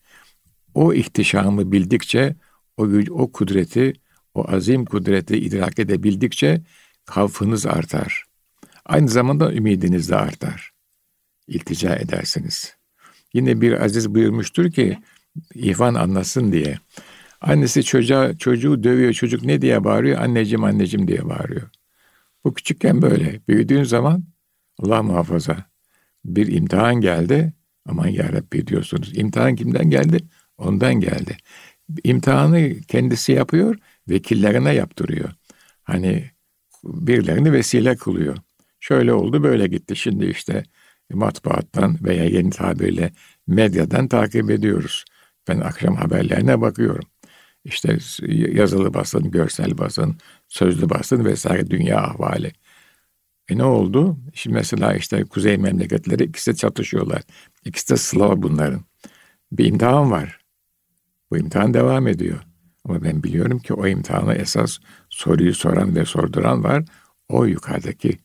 O 0.75 0.95
ihtişamı 0.95 1.73
bildikçe, 1.73 2.37
o 2.77 2.89
güç, 2.89 3.11
o 3.11 3.33
kudreti, 3.33 3.93
o 4.35 4.51
azim 4.51 4.85
kudreti 4.85 5.37
idrak 5.39 5.79
edebildikçe 5.79 6.63
kavfınız 7.05 7.67
artar. 7.67 8.25
Aynı 8.87 9.09
zamanda 9.09 9.53
ümidiniz 9.53 10.11
de 10.11 10.17
artar. 10.17 10.71
İltica 11.47 11.97
edersiniz. 11.97 12.77
Yine 13.35 13.61
bir 13.61 13.85
aziz 13.85 14.15
buyurmuştur 14.15 14.71
ki, 14.71 14.99
ihvan 15.55 15.95
anlasın 15.95 16.53
diye. 16.53 16.79
Annesi 17.41 17.85
çocuğa, 17.85 18.37
çocuğu 18.37 18.85
dövüyor, 18.85 19.13
çocuk 19.13 19.45
ne 19.45 19.63
diye 19.63 19.85
bağırıyor? 19.85 20.19
Anneciğim, 20.19 20.65
anneciğim 20.65 21.09
diye 21.09 21.29
bağırıyor. 21.29 21.71
Bu 22.45 22.55
küçükken 22.55 23.03
böyle. 23.03 23.41
Büyüdüğün 23.49 23.85
zaman 23.85 24.25
Allah 24.79 25.03
muhafaza 25.03 25.65
bir 26.25 26.53
imtihan 26.53 27.01
geldi. 27.01 27.53
Aman 27.89 28.09
yarabbi 28.09 28.67
diyorsunuz. 28.67 29.19
İmtihan 29.19 29.55
kimden 29.57 29.91
geldi? 29.91 30.19
Ondan 30.59 30.95
geldi. 30.95 31.37
İmtihanı 32.05 32.81
kendisi 32.89 33.33
yapıyor, 33.33 33.77
vekillerine 34.09 34.75
yaptırıyor. 34.75 35.29
Hani 35.83 36.31
birilerini 36.85 37.53
vesile 37.53 37.97
kılıyor. 37.97 38.37
Şöyle 38.81 39.13
oldu, 39.13 39.43
böyle 39.43 39.67
gitti. 39.67 39.97
Şimdi 39.97 40.27
işte 40.27 40.63
matbaattan 41.13 41.99
veya 42.03 42.25
yeni 42.25 42.51
tabirle 42.51 43.13
medyadan 43.47 44.09
takip 44.09 44.51
ediyoruz. 44.51 45.05
Ben 45.49 45.61
akşam 45.61 45.97
haberlerine 45.97 46.61
bakıyorum. 46.61 47.05
İşte 47.65 47.99
yazılı 48.29 48.95
basın, 48.95 49.31
görsel 49.31 49.79
basın, 49.79 50.17
sözlü 50.49 50.91
basın 50.91 51.25
vesaire 51.25 51.71
dünya 51.71 51.99
ahvali. 51.99 52.53
E 53.49 53.59
ne 53.59 53.65
oldu? 53.65 54.19
Şimdi 54.35 54.57
mesela 54.57 54.95
işte 54.95 55.25
kuzey 55.25 55.59
memleketleri 55.59 56.25
ikisi 56.25 56.57
çatışıyorlar. 56.57 57.23
İkisi 57.65 57.91
de 57.91 57.97
Slav 57.97 58.43
bunların. 58.43 58.85
Bir 59.53 59.67
imtihan 59.67 60.11
var. 60.11 60.41
Bu 61.31 61.39
imtihan 61.39 61.75
devam 61.75 62.07
ediyor. 62.09 62.41
Ama 62.85 63.03
ben 63.03 63.23
biliyorum 63.23 63.59
ki 63.59 63.75
o 63.75 63.87
imtihanı 63.87 64.35
esas 64.35 64.79
soruyu 65.11 65.55
soran 65.55 65.97
ve 65.97 66.05
sorduran 66.05 66.65
var. 66.65 66.85
O 67.29 67.45
yukarıdaki 67.45 68.19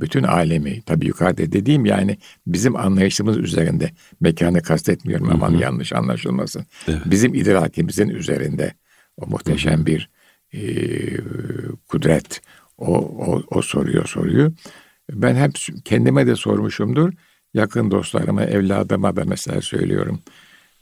bütün 0.00 0.22
alemi, 0.22 0.82
tabii 0.82 1.06
yukarıda 1.06 1.52
dediğim 1.52 1.86
yani 1.86 2.18
bizim 2.46 2.76
anlayışımız 2.76 3.36
üzerinde. 3.36 3.90
Mekanı 4.20 4.62
kastetmiyorum 4.62 5.28
hı 5.28 5.32
aman 5.32 5.50
yanlış 5.50 5.92
anlaşılmasın. 5.92 6.66
Evet. 6.88 7.00
Bizim 7.06 7.34
idrakimizin 7.34 8.08
üzerinde 8.08 8.74
o 9.16 9.26
muhteşem 9.26 9.78
hı 9.78 9.82
hı. 9.82 9.86
bir 9.86 10.10
e, 10.54 10.60
kudret, 11.88 12.40
o, 12.78 12.96
o, 12.98 13.42
o 13.50 13.62
soruyor 13.62 14.06
soruyu. 14.06 14.52
Ben 15.12 15.34
hep 15.34 15.52
kendime 15.84 16.26
de 16.26 16.36
sormuşumdur. 16.36 17.12
Yakın 17.54 17.90
dostlarıma, 17.90 18.44
evladıma 18.44 19.16
da 19.16 19.24
mesela 19.24 19.60
söylüyorum. 19.60 20.20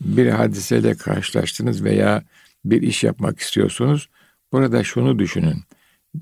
Bir 0.00 0.26
hadiseyle 0.26 0.94
karşılaştınız 0.94 1.84
veya 1.84 2.22
bir 2.64 2.82
iş 2.82 3.04
yapmak 3.04 3.40
istiyorsunuz. 3.40 4.08
Burada 4.52 4.84
şunu 4.84 5.18
düşünün. 5.18 5.56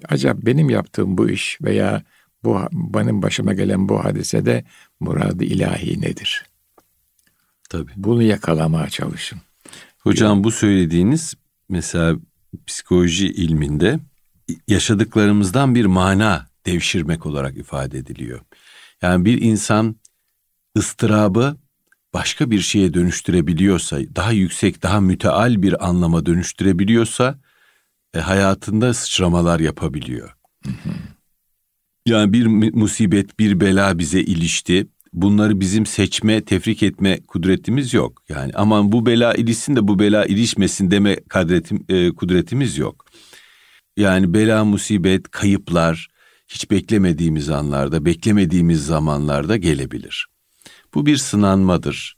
Acaba 0.09 0.41
benim 0.43 0.71
yaptığım 0.71 1.19
bu 1.19 1.31
iş 1.31 1.59
veya 1.63 2.03
bu 2.47 2.61
benim 2.73 3.23
başıma 3.23 3.53
gelen 3.53 3.89
bu 3.89 4.05
hadisede 4.05 4.65
muradı 5.01 5.45
ilahi 5.45 6.01
nedir? 6.01 6.45
Tabii. 7.69 7.93
Bunu 7.97 8.23
yakalamaya 8.23 8.89
çalışın. 8.89 9.39
Hocam 9.99 10.45
bu 10.45 10.51
söylediğiniz 10.51 11.35
mesela 11.69 12.17
psikoloji 12.67 13.27
ilminde 13.27 14.01
yaşadıklarımızdan 14.69 15.75
bir 15.75 15.87
mana 15.87 16.47
devşirmek 16.67 17.27
olarak 17.27 17.57
ifade 17.57 17.99
ediliyor. 17.99 18.41
Yani 19.03 19.25
bir 19.25 19.43
insan 19.43 19.97
ıstırabı 20.77 21.57
başka 22.15 22.51
bir 22.51 22.61
şeye 22.61 22.95
dönüştürebiliyorsa, 22.95 23.99
daha 24.17 24.33
yüksek, 24.33 24.83
daha 24.83 25.01
müteal 25.01 25.63
bir 25.63 25.89
anlama 25.89 26.27
dönüştürebiliyorsa 26.27 27.39
e, 28.15 28.19
hayatında 28.19 28.95
sıçramalar 28.95 29.61
yapabiliyor. 29.61 30.37
Yani 32.07 32.33
bir 32.33 32.47
musibet, 32.75 33.39
bir 33.39 33.61
bela 33.61 33.99
bize 33.99 34.21
ilişti. 34.21 34.87
bunları 35.13 35.61
bizim 35.61 35.87
seçme, 35.87 36.45
tefrik 36.45 36.83
etme 36.83 37.21
kudretimiz 37.29 37.95
yok. 37.95 38.23
Yani 38.29 38.53
aman 38.55 38.93
bu 38.93 39.07
bela 39.07 39.35
ilişsin 39.35 39.77
de 39.77 39.89
bu 39.89 39.99
bela 39.99 40.27
ilişmesin 40.27 40.91
deme 40.91 41.17
kadretim, 41.29 41.85
e, 41.89 42.11
kudretimiz 42.11 42.79
yok. 42.79 43.05
Yani 43.97 44.35
bela, 44.35 44.65
musibet, 44.65 45.31
kayıplar 45.31 46.09
hiç 46.49 46.71
beklemediğimiz 46.71 47.51
anlarda, 47.51 48.05
beklemediğimiz 48.05 48.87
zamanlarda 48.87 49.57
gelebilir. 49.57 50.27
Bu 50.95 51.07
bir 51.07 51.17
sınanmadır. 51.17 52.17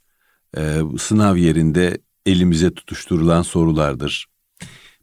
E, 0.57 0.81
sınav 0.99 1.35
yerinde 1.35 1.97
elimize 2.25 2.73
tutuşturulan 2.73 3.41
sorulardır. 3.41 4.25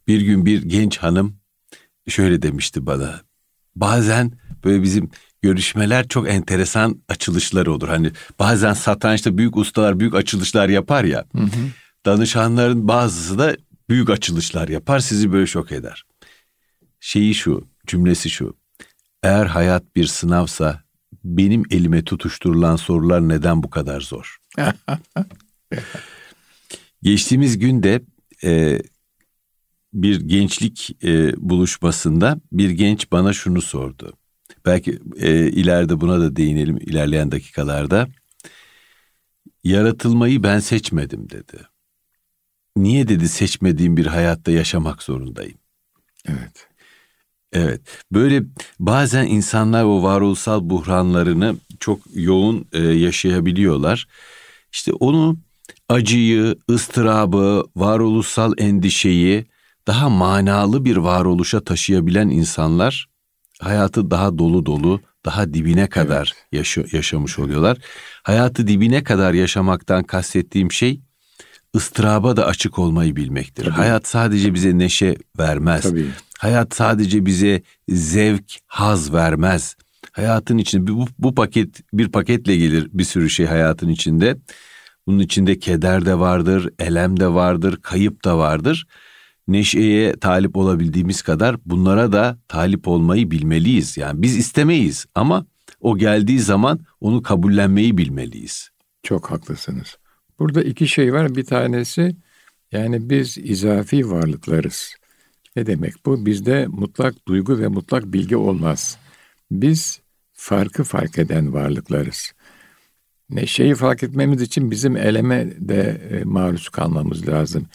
Bir 0.07 0.21
gün 0.21 0.45
bir 0.45 0.61
genç 0.63 0.97
hanım 0.97 1.35
şöyle 2.07 2.41
demişti 2.41 2.85
bana. 2.85 3.21
Bazen 3.75 4.31
böyle 4.63 4.83
bizim 4.83 5.09
görüşmeler 5.41 6.07
çok 6.07 6.29
enteresan 6.29 7.01
açılışlar 7.09 7.65
olur. 7.67 7.87
Hani 7.87 8.11
bazen 8.39 8.73
satrançta 8.73 9.37
büyük 9.37 9.57
ustalar 9.57 9.99
büyük 9.99 10.15
açılışlar 10.15 10.69
yapar 10.69 11.03
ya. 11.03 11.25
Hı 11.35 11.43
hı. 11.43 11.69
Danışanların 12.05 12.87
bazısı 12.87 13.39
da 13.39 13.57
büyük 13.89 14.09
açılışlar 14.09 14.67
yapar 14.67 14.99
sizi 14.99 15.31
böyle 15.31 15.47
şok 15.47 15.71
eder. 15.71 16.03
Şeyi 16.99 17.35
şu, 17.35 17.67
cümlesi 17.87 18.29
şu. 18.29 18.57
Eğer 19.23 19.45
hayat 19.45 19.95
bir 19.95 20.05
sınavsa 20.07 20.83
benim 21.23 21.63
elime 21.69 22.03
tutuşturulan 22.03 22.75
sorular 22.75 23.29
neden 23.29 23.63
bu 23.63 23.69
kadar 23.69 24.01
zor? 24.01 24.37
Geçtiğimiz 27.03 27.59
günde 27.59 28.01
e, 28.43 28.81
bir 29.93 30.21
gençlik 30.21 31.03
e, 31.03 31.33
buluşmasında 31.37 32.39
bir 32.51 32.69
genç 32.69 33.11
bana 33.11 33.33
şunu 33.33 33.61
sordu. 33.61 34.13
Belki 34.67 34.99
e, 35.19 35.47
ileride 35.51 36.01
buna 36.01 36.19
da 36.19 36.35
değinelim 36.35 36.77
ilerleyen 36.77 37.31
dakikalarda. 37.31 38.07
Yaratılmayı 39.63 40.43
ben 40.43 40.59
seçmedim 40.59 41.29
dedi. 41.29 41.57
Niye 42.77 43.07
dedi 43.07 43.29
seçmediğim 43.29 43.97
bir 43.97 44.05
hayatta 44.05 44.51
yaşamak 44.51 45.03
zorundayım? 45.03 45.57
Evet. 46.27 46.67
Evet. 47.53 47.81
Böyle 48.11 48.43
bazen 48.79 49.27
insanlar 49.27 49.83
o 49.83 50.03
varoluşsal 50.03 50.69
buhranlarını 50.69 51.55
çok 51.79 51.99
yoğun 52.13 52.67
e, 52.73 52.81
yaşayabiliyorlar. 52.81 54.07
İşte 54.71 54.93
onu 54.93 55.37
acıyı, 55.89 56.55
ıstırabı, 56.69 57.63
varoluşsal 57.75 58.53
endişeyi 58.57 59.45
daha 59.87 60.09
manalı 60.09 60.85
bir 60.85 60.97
varoluşa 60.97 61.63
taşıyabilen 61.63 62.29
insanlar 62.29 63.16
hayatı 63.61 64.11
daha 64.11 64.37
dolu 64.37 64.65
dolu, 64.65 65.01
daha 65.25 65.53
dibine 65.53 65.87
kadar 65.87 66.33
evet. 66.35 66.47
yaşa, 66.51 66.83
yaşamış 66.91 67.39
oluyorlar. 67.39 67.77
Hayatı 68.23 68.67
dibine 68.67 69.03
kadar 69.03 69.33
yaşamaktan 69.33 70.03
kastettiğim 70.03 70.71
şey 70.71 71.01
ıstıraba 71.75 72.37
da 72.37 72.45
açık 72.45 72.79
olmayı 72.79 73.15
bilmektir. 73.15 73.63
Tabii. 73.63 73.75
Hayat 73.75 74.07
sadece 74.07 74.53
bize 74.53 74.77
neşe 74.77 75.17
vermez. 75.39 75.81
Tabii. 75.81 76.07
Hayat 76.39 76.75
sadece 76.75 77.25
bize 77.25 77.61
zevk, 77.89 78.53
haz 78.67 79.13
vermez. 79.13 79.75
Hayatın 80.11 80.57
içinde 80.57 80.91
bu, 80.91 81.05
bu 81.19 81.35
paket 81.35 81.81
bir 81.93 82.07
paketle 82.07 82.55
gelir 82.55 82.87
bir 82.93 83.03
sürü 83.03 83.29
şey 83.29 83.45
hayatın 83.45 83.89
içinde. 83.89 84.37
Bunun 85.07 85.19
içinde 85.19 85.59
keder 85.59 86.05
de 86.05 86.19
vardır, 86.19 86.69
elem 86.79 87.19
de 87.19 87.27
vardır, 87.27 87.79
kayıp 87.81 88.25
da 88.25 88.37
vardır 88.37 88.87
neşeye 89.47 90.13
talip 90.13 90.57
olabildiğimiz 90.57 91.21
kadar 91.21 91.57
bunlara 91.65 92.11
da 92.11 92.37
talip 92.47 92.87
olmayı 92.87 93.31
bilmeliyiz. 93.31 93.97
Yani 93.97 94.21
biz 94.21 94.37
istemeyiz 94.37 95.05
ama 95.15 95.45
o 95.81 95.97
geldiği 95.97 96.39
zaman 96.39 96.79
onu 97.01 97.21
kabullenmeyi 97.21 97.97
bilmeliyiz. 97.97 98.69
Çok 99.03 99.31
haklısınız. 99.31 99.97
Burada 100.39 100.63
iki 100.63 100.87
şey 100.87 101.13
var. 101.13 101.35
Bir 101.35 101.45
tanesi 101.45 102.15
yani 102.71 103.09
biz 103.09 103.37
izafi 103.37 104.11
varlıklarız. 104.11 104.95
Ne 105.55 105.65
demek 105.65 105.93
bu? 106.05 106.25
Bizde 106.25 106.67
mutlak 106.67 107.27
duygu 107.27 107.59
ve 107.59 107.67
mutlak 107.67 108.13
bilgi 108.13 108.37
olmaz. 108.37 108.97
Biz 109.51 110.01
farkı 110.33 110.83
fark 110.83 111.17
eden 111.17 111.53
varlıklarız. 111.53 112.31
Neşeyi 113.29 113.75
fark 113.75 114.03
etmemiz 114.03 114.41
için 114.41 114.71
bizim 114.71 114.97
eleme 114.97 115.53
de 115.57 116.01
e, 116.11 116.23
maruz 116.23 116.69
kalmamız 116.69 117.27
lazım 117.27 117.67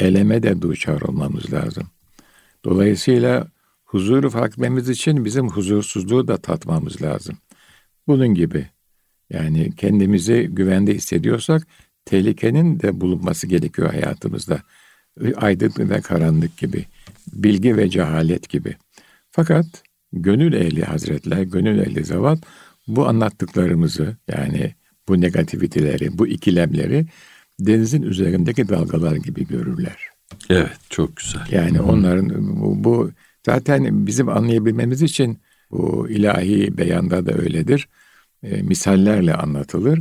eleme 0.00 0.42
de 0.42 0.62
duçar 0.62 1.00
olmamız 1.00 1.52
lazım. 1.52 1.86
Dolayısıyla 2.64 3.46
huzuru 3.84 4.30
fark 4.30 4.52
etmemiz 4.52 4.88
için 4.88 5.24
bizim 5.24 5.48
huzursuzluğu 5.48 6.28
da 6.28 6.36
tatmamız 6.36 7.02
lazım. 7.02 7.38
Bunun 8.06 8.34
gibi 8.34 8.66
yani 9.30 9.72
kendimizi 9.76 10.48
güvende 10.52 10.94
hissediyorsak 10.94 11.66
tehlikenin 12.04 12.80
de 12.80 13.00
bulunması 13.00 13.46
gerekiyor 13.46 13.90
hayatımızda. 13.90 14.62
Aydınlık 15.36 15.78
ve 15.78 16.00
karanlık 16.00 16.56
gibi, 16.56 16.86
bilgi 17.32 17.76
ve 17.76 17.90
cehalet 17.90 18.48
gibi. 18.48 18.76
Fakat 19.30 19.66
gönül 20.12 20.52
ehli 20.52 20.82
hazretler, 20.82 21.42
gönül 21.42 21.78
ehli 21.78 22.04
zavat 22.04 22.38
bu 22.88 23.08
anlattıklarımızı 23.08 24.16
yani 24.28 24.74
bu 25.08 25.20
negativiteleri, 25.20 26.18
bu 26.18 26.26
ikilemleri 26.26 27.06
denizin 27.66 28.02
üzerindeki 28.02 28.68
dalgalar 28.68 29.16
gibi 29.16 29.46
görürler. 29.46 29.96
Evet, 30.50 30.78
çok 30.90 31.16
güzel. 31.16 31.40
Yani 31.50 31.78
Hı. 31.78 31.82
onların 31.82 32.60
bu, 32.60 32.84
bu 32.84 33.10
zaten 33.46 34.06
bizim 34.06 34.28
anlayabilmemiz 34.28 35.02
için 35.02 35.38
bu 35.70 36.08
ilahi 36.08 36.78
beyanda 36.78 37.26
da 37.26 37.32
öyledir. 37.32 37.88
E, 38.42 38.62
misallerle 38.62 39.34
anlatılır, 39.34 40.00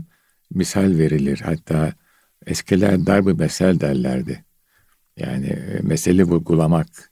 misal 0.53 0.97
verilir. 0.97 1.41
Hatta 1.43 1.93
eskiler 2.45 3.05
darbe 3.05 3.33
mesel 3.33 3.79
derlerdi. 3.79 4.43
Yani 5.17 5.47
e, 5.47 5.79
mesele 5.81 6.23
vurgulamak. 6.23 7.11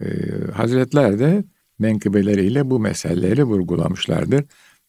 E, 0.00 0.06
hazretler 0.52 1.18
de 1.18 1.44
menkıbeleriyle 1.78 2.70
bu 2.70 2.80
meseleleri 2.80 3.44
vurgulamışlardır. 3.44 4.44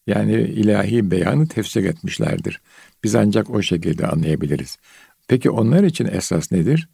Yani 0.08 0.34
ilahi 0.34 1.12
beyanı 1.12 1.48
tefsir 1.48 1.84
etmişlerdir. 1.86 2.62
Biz 3.04 3.16
ancak 3.16 3.50
o 3.50 3.62
şekilde 3.62 4.08
anlayabiliriz. 4.08 4.78
Peki 5.28 5.50
onlar 5.50 5.84
için 5.84 6.06
esas 6.06 6.52
nedir? 6.52 6.90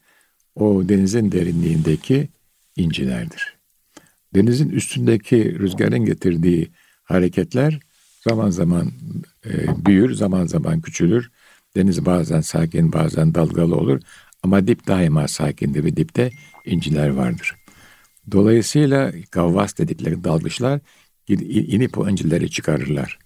O 0.56 0.90
denizin 0.90 1.32
derinliğindeki 1.32 2.30
incilerdir. 2.76 3.58
Denizin 4.36 4.70
üstündeki 4.70 5.60
rüzgarın 5.60 6.06
getirdiği 6.06 6.72
hareketler 7.04 7.80
zaman 8.28 8.50
zaman 8.50 8.92
e, 9.46 9.50
büyür, 9.86 10.14
zaman 10.14 10.46
zaman 10.46 10.82
küçülür. 10.82 11.32
Deniz 11.76 12.06
bazen 12.06 12.42
sakin, 12.42 12.94
bazen 12.94 13.36
dalgalı 13.36 13.76
olur. 13.76 14.02
Ama 14.44 14.68
dip 14.68 14.88
daima 14.88 15.28
sakindir 15.28 15.84
ve 15.84 15.96
dipte 15.98 16.32
inciler 16.66 17.10
vardır. 17.10 17.56
Dolayısıyla 18.32 19.12
gavvas 19.32 19.78
dedikleri 19.78 20.24
dalgıçlar 20.24 20.80
inip 21.28 21.98
o 21.98 22.10
incileri 22.10 22.52
çıkarırlar. 22.52 23.20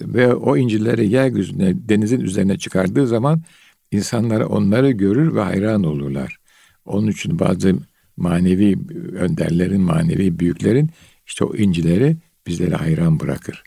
Ve 0.00 0.34
o 0.34 0.56
incileri 0.56 1.08
yeryüzüne, 1.08 1.88
denizin 1.88 2.20
üzerine 2.20 2.58
çıkardığı 2.58 3.06
zaman 3.06 3.42
insanlar 3.90 4.40
onları 4.40 4.90
görür 4.90 5.34
ve 5.34 5.40
hayran 5.40 5.84
olurlar. 5.84 6.36
Onun 6.84 7.10
için 7.10 7.38
bazı 7.38 7.74
manevi 8.16 8.78
önderlerin, 9.12 9.80
manevi 9.80 10.38
büyüklerin 10.38 10.90
işte 11.26 11.44
o 11.44 11.56
incileri 11.56 12.16
bizlere 12.46 12.74
hayran 12.74 13.20
bırakır. 13.20 13.64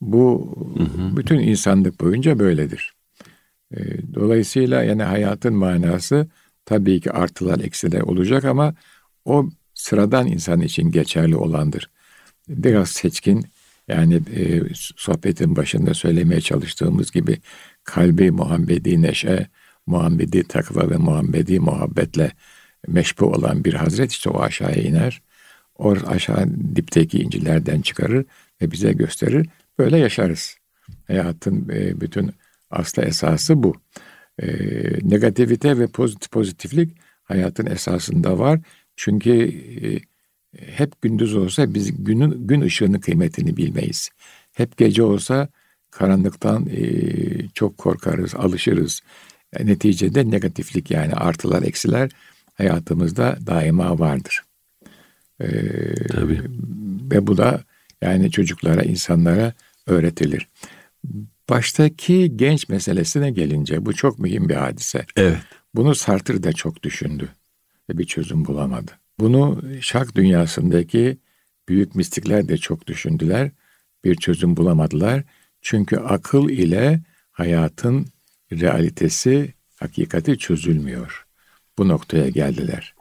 Bu 0.00 0.54
hı 0.76 0.84
hı. 0.84 1.16
bütün 1.16 1.38
insanlık 1.38 2.00
boyunca 2.00 2.38
böyledir. 2.38 2.94
Dolayısıyla 4.14 4.82
yani 4.82 5.02
hayatın 5.02 5.54
manası 5.54 6.26
tabii 6.64 7.00
ki 7.00 7.12
artılar 7.12 7.60
eksiler 7.60 8.00
olacak 8.00 8.44
ama 8.44 8.74
o 9.24 9.48
sıradan 9.74 10.26
insan 10.26 10.60
için 10.60 10.90
geçerli 10.90 11.36
olandır 11.36 11.90
biraz 12.48 12.90
seçkin 12.90 13.44
yani 13.88 14.22
e, 14.36 14.62
sohbetin 14.74 15.56
başında 15.56 15.94
söylemeye 15.94 16.40
çalıştığımız 16.40 17.10
gibi 17.10 17.38
kalbi 17.84 18.30
Muhammedi 18.30 19.02
neşe, 19.02 19.46
Muhammedi 19.86 20.48
takva 20.48 20.90
ve 20.90 20.96
Muhammedi 20.96 21.60
muhabbetle 21.60 22.32
meşbu 22.86 23.26
olan 23.26 23.64
bir 23.64 23.74
hazret 23.74 24.12
işte 24.12 24.30
o 24.30 24.40
aşağıya 24.40 24.82
iner. 24.82 25.22
O 25.78 25.96
aşağı 26.06 26.48
dipteki 26.76 27.18
incilerden 27.18 27.80
çıkarır 27.80 28.24
ve 28.62 28.70
bize 28.70 28.92
gösterir. 28.92 29.48
Böyle 29.78 29.98
yaşarız. 29.98 30.56
Hayatın 31.06 31.68
e, 31.68 32.00
bütün 32.00 32.30
aslı 32.70 33.02
esası 33.02 33.62
bu. 33.62 33.76
E, 34.38 34.46
negativite 35.02 35.78
ve 35.78 35.86
pozitif 35.86 36.30
pozitiflik 36.30 36.96
hayatın 37.24 37.66
esasında 37.66 38.38
var. 38.38 38.60
Çünkü 38.96 39.30
e, 39.32 40.00
hep 40.66 41.02
gündüz 41.02 41.36
olsa 41.36 41.74
biz 41.74 42.04
günün 42.04 42.46
gün 42.46 42.60
ışığının 42.60 43.00
kıymetini 43.00 43.56
bilmeyiz. 43.56 44.10
Hep 44.52 44.76
gece 44.76 45.02
olsa 45.02 45.48
karanlıktan 45.90 46.66
e, 46.66 46.82
çok 47.54 47.78
korkarız, 47.78 48.34
alışırız. 48.34 49.00
E, 49.52 49.66
neticede 49.66 50.30
negatiflik 50.30 50.90
yani 50.90 51.14
artılar, 51.14 51.62
eksiler 51.62 52.10
hayatımızda 52.54 53.38
daima 53.46 53.98
vardır. 53.98 54.42
E, 55.40 55.48
Tabii. 55.94 56.42
Ve 57.10 57.26
bu 57.26 57.36
da 57.36 57.64
yani 58.02 58.30
çocuklara, 58.30 58.82
insanlara 58.82 59.52
öğretilir. 59.86 60.48
Baştaki 61.48 62.36
genç 62.36 62.68
meselesine 62.68 63.30
gelince 63.30 63.86
bu 63.86 63.94
çok 63.94 64.18
mühim 64.18 64.48
bir 64.48 64.54
hadise. 64.54 65.06
Evet. 65.16 65.38
Bunu 65.74 65.94
Sartre 65.94 66.42
de 66.42 66.52
çok 66.52 66.82
düşündü 66.82 67.28
ve 67.90 67.98
bir 67.98 68.04
çözüm 68.04 68.44
bulamadı. 68.44 68.92
Bunu 69.20 69.62
şark 69.80 70.14
dünyasındaki 70.16 71.18
büyük 71.68 71.94
mistikler 71.94 72.48
de 72.48 72.56
çok 72.56 72.86
düşündüler. 72.86 73.50
Bir 74.04 74.14
çözüm 74.14 74.56
bulamadılar. 74.56 75.22
Çünkü 75.62 75.96
akıl 75.96 76.48
ile 76.48 77.00
hayatın 77.32 78.06
realitesi, 78.52 79.54
hakikati 79.76 80.38
çözülmüyor. 80.38 81.26
Bu 81.78 81.88
noktaya 81.88 82.28
geldiler. 82.28 82.94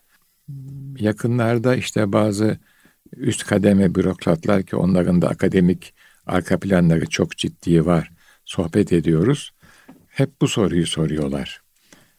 Yakınlarda 0.99 1.75
işte 1.75 2.13
bazı 2.13 2.57
üst 3.15 3.45
kademe 3.45 3.95
bürokratlar 3.95 4.63
ki 4.63 4.75
onların 4.75 5.21
da 5.21 5.29
akademik 5.29 5.93
arka 6.25 6.59
planları 6.59 7.09
çok 7.09 7.37
ciddi 7.37 7.85
var. 7.85 8.11
Sohbet 8.45 8.93
ediyoruz. 8.93 9.51
Hep 10.07 10.41
bu 10.41 10.47
soruyu 10.47 10.87
soruyorlar. 10.87 11.61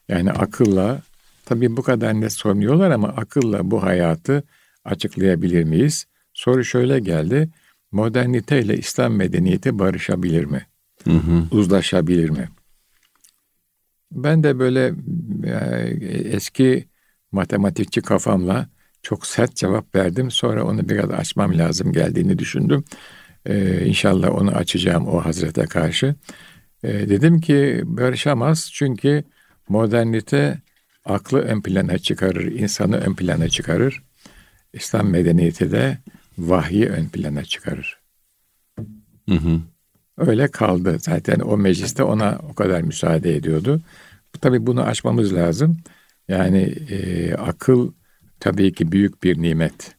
Yani 0.09 0.33
akılla, 0.33 1.03
tabii 1.49 1.77
bu 1.77 1.83
kadar 1.83 2.21
net 2.21 2.33
sormuyorlar 2.33 2.91
ama 2.91 3.09
akılla 3.09 3.71
bu 3.71 3.83
hayatı 3.83 4.43
açıklayabilir 4.85 5.65
miyiz? 5.65 6.07
Soru 6.33 6.65
şöyle 6.65 7.01
geldi. 7.01 7.51
Modernite 7.93 8.61
ile 8.61 8.77
İslam 8.77 9.15
medeniyeti 9.15 9.79
barışabilir 9.79 10.45
mi? 10.45 10.67
Hı 11.05 11.11
hı. 11.11 11.45
Uzlaşabilir 11.51 12.31
mi? 12.31 12.49
Ben 14.13 14.43
de 14.43 14.59
böyle 14.59 14.95
e, 15.45 15.55
eski 16.37 16.89
matematikçi 17.33 18.01
kafamla 18.01 18.69
çok 19.03 19.27
sert 19.27 19.57
cevap 19.57 19.95
verdim. 19.95 20.31
Sonra 20.31 20.65
onu 20.65 20.89
biraz 20.89 21.11
açmam 21.11 21.59
lazım 21.59 21.93
geldiğini 21.93 22.39
düşündüm. 22.39 22.85
Ee, 23.47 23.87
inşallah 23.87 24.35
onu 24.35 24.51
açacağım 24.51 25.09
o 25.09 25.25
Hazrete 25.25 25.65
karşı. 25.65 26.15
Ee, 26.83 26.89
dedim 26.89 27.41
ki 27.41 27.83
barışamaz 27.85 28.71
çünkü 28.73 29.25
modernite 29.69 30.59
aklı 31.05 31.41
ön 31.41 31.63
plana 31.63 31.99
çıkarır, 31.99 32.45
insanı 32.45 32.97
ön 32.97 33.15
plana 33.15 33.49
çıkarır. 33.49 34.03
İslam 34.73 35.11
medeniyeti 35.11 35.73
de 35.73 35.99
vahyi 36.39 36.89
ön 36.89 37.09
plana 37.09 37.45
çıkarır. 37.45 37.99
Hı 39.29 39.35
hı. 39.35 39.61
Öyle 40.19 40.49
kaldı. 40.49 40.97
Zaten 41.01 41.41
o 41.41 41.57
mecliste 41.57 42.03
ona 42.03 42.39
o 42.51 42.55
kadar 42.55 42.83
müsaade 42.83 43.37
ediyordu. 43.37 43.81
Tabii 44.41 44.67
bunu 44.67 44.83
açmamız 44.83 45.35
lazım. 45.35 45.77
Yani 46.29 46.63
e, 46.91 47.35
akıl 47.35 47.93
tabii 48.41 48.73
ki 48.73 48.93
büyük 48.93 49.23
bir 49.23 49.43
nimet. 49.43 49.97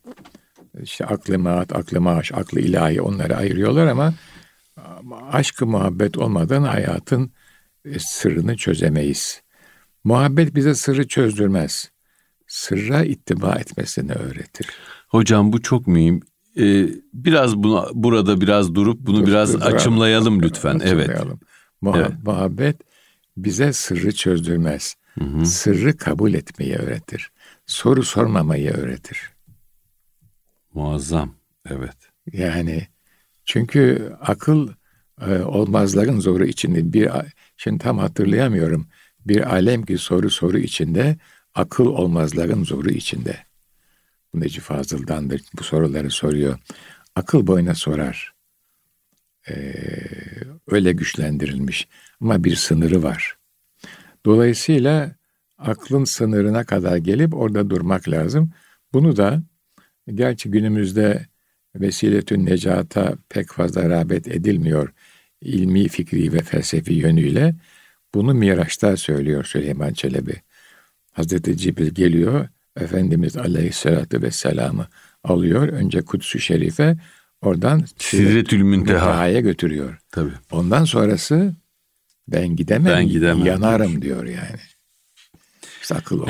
İşte 0.83 1.05
aklı 1.05 1.39
maat, 1.39 1.75
aklı 1.75 2.01
maaş, 2.01 2.31
aklı 2.31 2.59
ilahi 2.59 3.01
onları 3.01 3.37
ayırıyorlar 3.37 3.87
ama 3.87 4.13
aşkı 5.31 5.67
muhabbet 5.67 6.17
olmadan 6.17 6.63
hayatın 6.63 7.31
e, 7.85 7.99
sırrını 7.99 8.57
çözemeyiz. 8.57 9.41
Muhabbet 10.03 10.55
bize 10.55 10.75
sırrı 10.75 11.07
çözdürmez. 11.07 11.91
Sırra 12.47 13.03
ittiba 13.03 13.55
etmesini 13.55 14.11
öğretir. 14.11 14.67
Hocam 15.07 15.53
bu 15.53 15.61
çok 15.61 15.87
mühim. 15.87 16.21
Ee, 16.57 16.87
biraz 17.13 17.55
bunu 17.57 17.89
burada 17.93 18.41
biraz 18.41 18.75
durup 18.75 18.99
bunu 18.99 19.21
dur, 19.21 19.27
biraz 19.27 19.53
dur, 19.53 19.61
açımlayalım 19.61 20.41
lütfen. 20.41 20.75
Açımlayalım. 20.75 21.39
Evet. 21.41 21.49
Muha- 21.81 21.99
evet. 21.99 22.11
Muhabbet 22.25 22.75
bize 23.37 23.73
sırrı 23.73 24.11
çözdürmez. 24.11 24.95
Hı 25.19 25.25
hı. 25.25 25.45
Sırrı 25.45 25.97
kabul 25.97 26.33
etmeyi 26.33 26.75
öğretir. 26.75 27.31
Soru 27.65 28.03
sormamayı 28.03 28.71
öğretir. 28.71 29.29
Muazzam. 30.73 31.35
Evet. 31.69 31.97
Yani 32.33 32.87
çünkü 33.45 34.13
akıl 34.21 34.69
e, 35.27 35.39
olmazların 35.39 36.19
zoru 36.19 36.45
içinde 36.45 36.93
bir 36.93 37.09
şimdi 37.57 37.77
tam 37.77 37.97
hatırlayamıyorum. 37.97 38.87
Bir 39.29 39.53
alem 39.53 39.85
ki 39.85 39.97
soru 39.97 40.29
soru 40.29 40.59
içinde, 40.59 41.17
akıl 41.55 41.85
olmazların 41.85 42.63
zoru 42.63 42.89
içinde. 42.89 43.37
Bu 44.33 44.39
Necip 44.39 44.63
Fazıl'dandır. 44.63 45.41
Bu 45.59 45.63
soruları 45.63 46.11
soruyor. 46.11 46.59
Akıl 47.15 47.47
boyuna 47.47 47.75
sorar. 47.75 48.33
Ee, 49.49 49.73
öyle 50.67 50.91
güçlendirilmiş. 50.91 51.87
Ama 52.21 52.43
bir 52.43 52.55
sınırı 52.55 53.03
var. 53.03 53.37
Dolayısıyla 54.25 55.15
aklın 55.57 56.03
sınırına 56.03 56.63
kadar 56.63 56.97
gelip 56.97 57.33
orada 57.33 57.69
durmak 57.69 58.09
lazım. 58.09 58.51
Bunu 58.93 59.17
da 59.17 59.43
gerçi 60.13 60.51
günümüzde 60.51 61.25
vesiletün 61.75 62.45
necata 62.45 63.13
pek 63.29 63.51
fazla 63.51 63.89
rağbet 63.89 64.27
edilmiyor 64.27 64.93
ilmi, 65.41 65.87
fikri 65.87 66.33
ve 66.33 66.39
felsefi 66.39 66.93
yönüyle. 66.93 67.55
Bunu 68.13 68.33
Miraç'ta 68.33 68.97
söylüyor 68.97 69.43
Süleyman 69.43 69.93
Çelebi. 69.93 70.41
Hazreti 71.11 71.57
Cibril 71.57 71.89
geliyor, 71.89 72.47
Efendimiz 72.79 73.37
Aleyhisselatü 73.37 74.21
Vesselam'ı 74.21 74.87
alıyor. 75.23 75.67
Önce 75.67 76.01
Kudüs-ü 76.01 76.39
Şerife, 76.39 76.97
oradan 77.41 77.85
Sidretül 77.97 78.61
Münteha'ya 78.61 79.39
götürüyor. 79.39 79.99
Tabii. 80.11 80.31
Ondan 80.51 80.85
sonrası 80.85 81.55
ben 82.27 82.55
gidemem, 82.55 82.93
ben 82.93 83.07
gidemem 83.07 83.45
yanarım 83.45 84.01
diyor 84.01 84.25
yani. 84.25 84.59
İşte 85.81 85.95
akıl. 85.95 86.25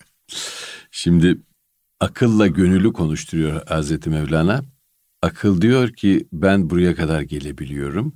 Şimdi 0.90 1.38
akılla 2.00 2.46
gönüllü 2.46 2.92
konuşturuyor 2.92 3.66
Hazreti 3.66 4.10
Mevlana. 4.10 4.64
Akıl 5.22 5.60
diyor 5.60 5.92
ki 5.92 6.28
ben 6.32 6.70
buraya 6.70 6.94
kadar 6.94 7.20
gelebiliyorum. 7.20 8.14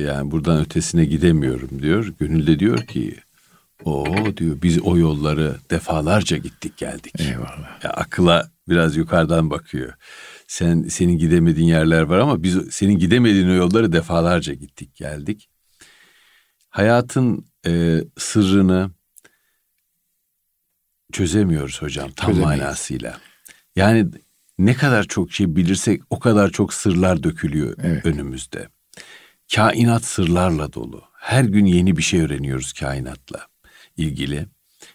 Yani 0.00 0.30
buradan 0.30 0.60
ötesine 0.60 1.04
gidemiyorum 1.04 1.82
diyor. 1.82 2.12
Gönül 2.18 2.46
de 2.46 2.58
diyor 2.58 2.86
ki 2.86 3.16
o 3.84 4.06
diyor 4.36 4.62
biz 4.62 4.78
o 4.82 4.98
yolları 4.98 5.56
defalarca 5.70 6.36
gittik 6.36 6.76
geldik. 6.76 7.20
Eyvallah. 7.20 7.84
Ya, 7.84 7.90
akıla 7.90 8.50
biraz 8.68 8.96
yukarıdan 8.96 9.50
bakıyor. 9.50 9.92
Sen 10.46 10.82
senin 10.82 11.18
gidemediğin 11.18 11.68
yerler 11.68 12.02
var 12.02 12.18
ama 12.18 12.42
biz 12.42 12.56
senin 12.70 12.98
gidemediğin 12.98 13.48
o 13.48 13.54
yolları 13.54 13.92
defalarca 13.92 14.54
gittik 14.54 14.94
geldik. 14.94 15.48
Hayatın 16.68 17.46
e, 17.66 18.00
sırrını 18.18 18.90
çözemiyoruz 21.12 21.82
hocam 21.82 22.10
tam 22.16 22.30
Çözemeyiz. 22.30 22.62
manasıyla. 22.62 23.20
Yani 23.76 24.06
ne 24.58 24.74
kadar 24.74 25.04
çok 25.04 25.32
şey 25.32 25.56
bilirsek 25.56 26.02
o 26.10 26.18
kadar 26.18 26.50
çok 26.50 26.74
sırlar 26.74 27.22
dökülüyor 27.22 27.76
evet. 27.82 28.06
önümüzde. 28.06 28.68
Kainat 29.54 30.04
sırlarla 30.04 30.72
dolu. 30.72 31.02
Her 31.14 31.44
gün 31.44 31.64
yeni 31.64 31.96
bir 31.96 32.02
şey 32.02 32.20
öğreniyoruz 32.20 32.72
kainatla 32.72 33.46
ilgili. 33.96 34.46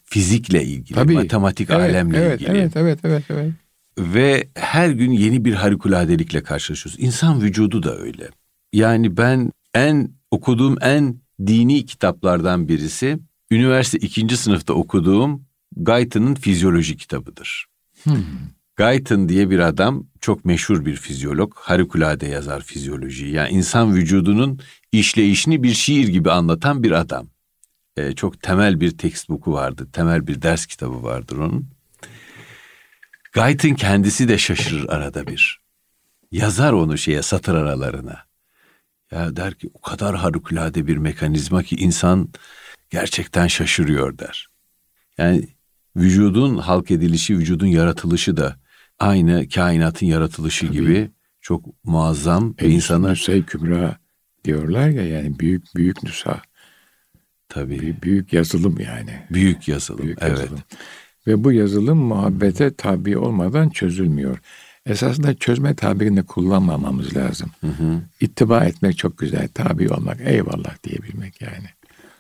Fizikle 0.03 0.63
ilgili, 0.63 0.95
Tabii. 0.95 1.13
matematik 1.13 1.69
evet, 1.69 1.79
alemle 1.79 2.17
evet, 2.17 2.41
ilgili. 2.41 2.57
Evet, 2.57 2.77
evet, 2.77 2.99
evet, 3.03 3.23
evet. 3.29 3.51
Ve 3.99 4.47
her 4.55 4.89
gün 4.89 5.11
yeni 5.11 5.45
bir 5.45 5.53
harikuladelikle 5.53 6.43
karşılaşıyoruz. 6.43 6.99
İnsan 7.03 7.41
vücudu 7.41 7.83
da 7.83 7.97
öyle. 7.97 8.29
Yani 8.73 9.17
ben 9.17 9.51
en 9.73 10.11
okuduğum 10.31 10.77
en 10.81 11.21
dini 11.47 11.85
kitaplardan 11.85 12.67
birisi 12.67 13.19
üniversite 13.51 13.97
ikinci 13.97 14.37
sınıfta 14.37 14.73
okuduğum 14.73 15.45
Guyton'ın 15.75 16.35
fizyoloji 16.35 16.97
kitabıdır. 16.97 17.65
Hmm. 18.03 18.23
Guyton 18.81 19.29
diye 19.29 19.49
bir 19.49 19.59
adam 19.59 20.07
çok 20.21 20.45
meşhur 20.45 20.85
bir 20.85 20.95
fizyolog. 20.95 21.53
Harikulade 21.55 22.27
yazar 22.27 22.63
fizyolojiyi. 22.63 23.33
Yani 23.33 23.49
insan 23.49 23.95
vücudunun 23.95 24.59
işleyişini 24.91 25.63
bir 25.63 25.73
şiir 25.73 26.07
gibi 26.07 26.31
anlatan 26.31 26.83
bir 26.83 26.91
adam. 26.91 27.27
Ee, 27.97 28.15
çok 28.15 28.41
temel 28.41 28.79
bir 28.79 28.97
textbook'u 28.97 29.53
vardı. 29.53 29.87
Temel 29.93 30.27
bir 30.27 30.41
ders 30.41 30.65
kitabı 30.65 31.03
vardır 31.03 31.37
onun. 31.37 31.69
Guyton 33.33 33.73
kendisi 33.73 34.27
de 34.27 34.37
şaşırır 34.37 34.89
arada 34.89 35.27
bir. 35.27 35.61
Yazar 36.31 36.73
onu 36.73 36.97
şeye 36.97 37.21
satır 37.21 37.55
aralarına. 37.55 38.23
Ya 39.11 39.35
der 39.35 39.53
ki 39.53 39.69
o 39.73 39.81
kadar 39.81 40.15
harikulade 40.15 40.87
bir 40.87 40.97
mekanizma 40.97 41.63
ki 41.63 41.75
insan 41.75 42.29
gerçekten 42.89 43.47
şaşırıyor 43.47 44.17
der. 44.17 44.47
Yani 45.17 45.47
vücudun 45.95 46.57
halk 46.57 46.91
edilişi, 46.91 47.37
vücudun 47.37 47.67
yaratılışı 47.67 48.37
da 48.37 48.60
aynı 49.01 49.49
kainatın 49.49 50.05
yaratılışı 50.05 50.67
Tabii. 50.67 50.77
gibi 50.77 51.09
çok 51.41 51.65
muazzam 51.83 52.55
ve 52.61 52.69
insana... 52.69 53.09
Nüsey 53.09 53.43
Kübra 53.43 53.97
diyorlar 54.45 54.89
ya 54.89 55.07
yani 55.07 55.39
büyük 55.39 55.75
büyük 55.75 56.03
nüsa. 56.03 56.41
Tabii. 57.49 57.95
Büyük 58.03 58.33
yazılım 58.33 58.79
yani. 58.79 59.25
Büyük 59.29 59.67
yazılım, 59.67 60.05
büyük 60.05 60.17
evet. 60.21 60.39
Yazılım. 60.39 60.59
Ve 61.27 61.43
bu 61.43 61.51
yazılım 61.51 61.97
muhabbete 61.97 62.73
tabi 62.73 63.17
olmadan 63.17 63.69
çözülmüyor. 63.69 64.37
Esasında 64.85 65.33
çözme 65.33 65.75
tabirini 65.75 66.23
kullanmamamız 66.23 67.15
lazım. 67.17 67.51
Hı 67.61 67.67
hı. 67.67 68.01
İttiba 68.21 68.65
etmek 68.65 68.97
çok 68.97 69.17
güzel, 69.17 69.47
tabi 69.53 69.89
olmak, 69.89 70.17
eyvallah 70.25 70.83
diyebilmek 70.83 71.41
yani. 71.41 71.67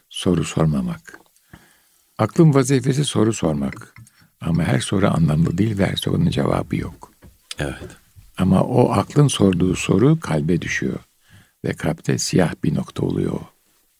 Soru 0.09 0.43
sormamak. 0.43 1.19
Aklın 2.17 2.53
vazifesi 2.53 3.05
soru 3.05 3.33
sormak. 3.33 3.93
Ama 4.41 4.63
her 4.63 4.79
soru 4.79 5.07
anlamlı 5.07 5.57
değil 5.57 5.77
ve 5.77 5.85
her 5.85 5.95
sorunun 5.95 6.29
cevabı 6.29 6.75
yok. 6.75 7.11
Evet. 7.59 7.89
Ama 8.37 8.63
o 8.63 8.91
aklın 8.91 9.27
sorduğu 9.27 9.75
soru 9.75 10.19
kalbe 10.19 10.61
düşüyor. 10.61 10.99
ve 11.65 11.73
kalpte 11.73 12.17
siyah 12.17 12.53
bir 12.63 12.75
nokta 12.75 13.05
oluyor. 13.05 13.39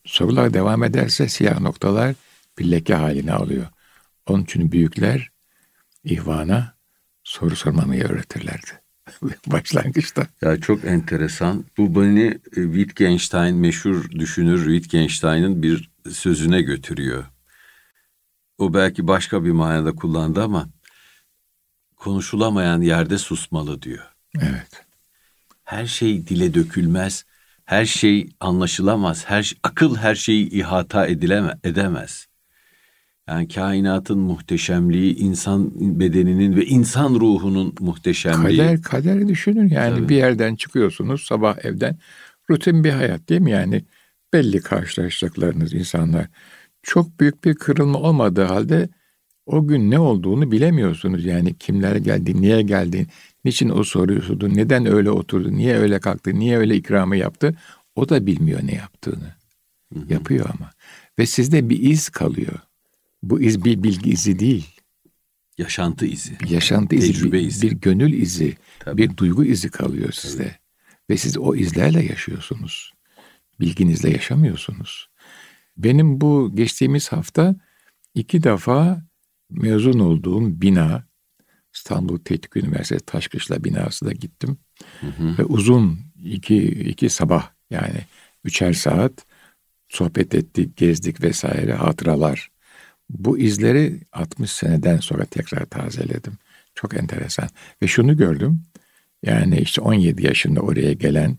Sorular 0.05 0.53
devam 0.53 0.83
ederse 0.83 1.27
siyah 1.27 1.59
noktalar 1.59 2.15
bir 2.59 2.71
leke 2.71 2.95
haline 2.95 3.33
alıyor. 3.33 3.67
Onun 4.27 4.43
için 4.43 4.71
büyükler 4.71 5.31
ihvana 6.03 6.73
soru 7.23 7.55
sormamayı 7.55 8.03
öğretirlerdi. 8.03 8.71
Başlangıçta. 9.47 10.27
Ya 10.41 10.57
çok 10.57 10.85
enteresan. 10.85 11.65
Bu 11.77 12.01
beni 12.01 12.39
e, 12.55 12.63
Wittgenstein, 12.63 13.55
meşhur 13.55 14.11
düşünür 14.11 14.65
Wittgenstein'ın 14.65 15.63
bir 15.63 15.91
sözüne 16.11 16.61
götürüyor. 16.61 17.25
O 18.61 18.73
belki 18.73 19.07
başka 19.07 19.43
bir 19.43 19.51
manada 19.51 19.91
kullandı 19.91 20.43
ama 20.43 20.69
konuşulamayan 21.95 22.81
yerde 22.81 23.17
susmalı 23.17 23.81
diyor. 23.81 24.05
Evet. 24.41 24.85
Her 25.63 25.85
şey 25.85 26.27
dile 26.27 26.53
dökülmez, 26.53 27.25
her 27.65 27.85
şey 27.85 28.29
anlaşılamaz, 28.39 29.23
her 29.27 29.55
akıl 29.63 29.95
her 29.95 30.15
şeyi 30.15 30.49
ihata 30.49 31.07
edileme, 31.07 31.57
edemez. 31.63 32.27
Yani 33.27 33.47
kainatın 33.47 34.19
muhteşemliği, 34.19 35.15
insan 35.15 35.71
bedeninin 35.99 36.55
ve 36.55 36.65
insan 36.65 37.13
ruhunun 37.13 37.75
muhteşemliği. 37.79 38.57
Kader, 38.57 38.81
kaderi 38.81 39.27
düşünün 39.27 39.69
yani 39.69 39.95
Tabii. 39.95 40.09
bir 40.09 40.15
yerden 40.15 40.55
çıkıyorsunuz 40.55 41.23
sabah 41.23 41.65
evden. 41.65 41.97
Rutin 42.49 42.83
bir 42.83 42.91
hayat 42.91 43.29
değil 43.29 43.41
mi 43.41 43.51
yani? 43.51 43.83
Belli 44.33 44.61
karşılaşacaklarınız 44.61 45.73
insanlar. 45.73 46.27
Çok 46.83 47.19
büyük 47.19 47.43
bir 47.43 47.55
kırılma 47.55 47.99
olmadığı 47.99 48.43
halde 48.43 48.89
o 49.45 49.67
gün 49.67 49.91
ne 49.91 49.99
olduğunu 49.99 50.51
bilemiyorsunuz. 50.51 51.25
Yani 51.25 51.57
kimler 51.57 51.95
geldi, 51.95 52.41
niye 52.41 52.61
geldi, 52.61 53.07
niçin 53.45 53.69
o 53.69 53.83
soruyu 53.83 54.21
sordu, 54.21 54.49
neden 54.55 54.85
öyle 54.85 55.11
oturdu, 55.11 55.51
niye 55.51 55.77
öyle 55.77 55.99
kalktı, 55.99 56.39
niye 56.39 56.57
öyle 56.57 56.75
ikramı 56.75 57.17
yaptı. 57.17 57.55
O 57.95 58.09
da 58.09 58.25
bilmiyor 58.25 58.59
ne 58.63 58.75
yaptığını. 58.75 59.35
Hı 59.93 59.99
hı. 59.99 60.13
Yapıyor 60.13 60.45
ama. 60.53 60.71
Ve 61.19 61.25
sizde 61.25 61.69
bir 61.69 61.79
iz 61.79 62.09
kalıyor. 62.09 62.59
Bu 63.23 63.41
iz 63.41 63.65
bir 63.65 63.83
bilgi 63.83 64.09
izi 64.11 64.39
değil. 64.39 64.67
Yaşantı 65.57 66.05
izi. 66.05 66.39
Bir 66.39 66.49
yaşantı 66.49 66.95
izi, 66.95 67.13
Tecrübe 67.13 67.37
bir, 67.37 67.47
izi. 67.47 67.61
bir 67.61 67.71
gönül 67.71 68.13
izi, 68.13 68.57
Tabii. 68.79 68.97
bir 69.01 69.17
duygu 69.17 69.45
izi 69.45 69.69
kalıyor 69.69 70.11
sizde. 70.11 70.43
Tabii. 70.43 70.55
Ve 71.09 71.17
siz 71.17 71.37
o 71.37 71.55
izlerle 71.55 72.03
yaşıyorsunuz. 72.03 72.93
Bilginizle 73.59 74.09
yaşamıyorsunuz. 74.09 75.09
Benim 75.83 76.21
bu 76.21 76.55
geçtiğimiz 76.55 77.11
hafta 77.11 77.55
iki 78.15 78.43
defa 78.43 79.01
mezun 79.49 79.99
olduğum 79.99 80.61
bina, 80.61 81.03
İstanbul 81.73 82.17
Teknik 82.17 82.57
Üniversitesi 82.57 83.05
Taşkışla 83.05 83.63
binası 83.63 84.05
da 84.05 84.11
gittim. 84.11 84.57
Hı 85.01 85.07
hı. 85.07 85.37
Ve 85.37 85.43
uzun 85.43 85.99
iki, 86.23 86.57
iki 86.65 87.09
sabah 87.09 87.49
yani 87.69 87.99
üçer 88.43 88.73
saat 88.73 89.25
sohbet 89.89 90.35
ettik, 90.35 90.77
gezdik 90.77 91.21
vesaire 91.21 91.73
hatıralar. 91.73 92.51
Bu 93.09 93.37
izleri 93.37 93.99
60 94.11 94.51
seneden 94.51 94.97
sonra 94.97 95.25
tekrar 95.25 95.65
tazeledim. 95.65 96.33
Çok 96.75 96.93
enteresan. 96.93 97.49
Ve 97.81 97.87
şunu 97.87 98.17
gördüm. 98.17 98.63
Yani 99.23 99.59
işte 99.59 99.81
17 99.81 100.25
yaşında 100.25 100.61
oraya 100.61 100.93
gelen, 100.93 101.37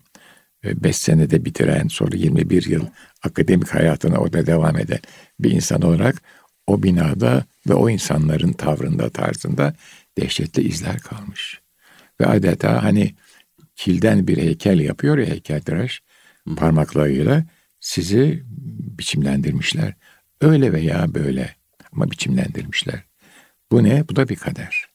5 0.64 0.96
senede 0.96 1.44
bitiren, 1.44 1.88
sonra 1.88 2.16
21 2.16 2.66
yıl 2.66 2.86
akademik 3.22 3.74
hayatına 3.74 4.18
orada 4.18 4.46
devam 4.46 4.78
eden 4.78 5.00
bir 5.40 5.50
insan 5.50 5.82
olarak 5.82 6.22
o 6.66 6.82
binada 6.82 7.44
ve 7.68 7.74
o 7.74 7.90
insanların 7.90 8.52
tavrında, 8.52 9.10
tarzında 9.10 9.74
dehşetli 10.18 10.62
izler 10.62 10.98
kalmış. 10.98 11.60
Ve 12.20 12.26
adeta 12.26 12.84
hani 12.84 13.14
kilden 13.76 14.26
bir 14.26 14.38
heykel 14.38 14.80
yapıyor 14.80 15.18
ya 15.18 15.26
heykeltıraş 15.26 16.02
parmaklarıyla 16.56 17.44
sizi 17.80 18.42
biçimlendirmişler. 18.98 19.94
Öyle 20.40 20.72
veya 20.72 21.14
böyle 21.14 21.56
ama 21.92 22.10
biçimlendirmişler. 22.10 23.02
Bu 23.72 23.84
ne? 23.84 24.08
Bu 24.08 24.16
da 24.16 24.28
bir 24.28 24.36
kader. 24.36 24.86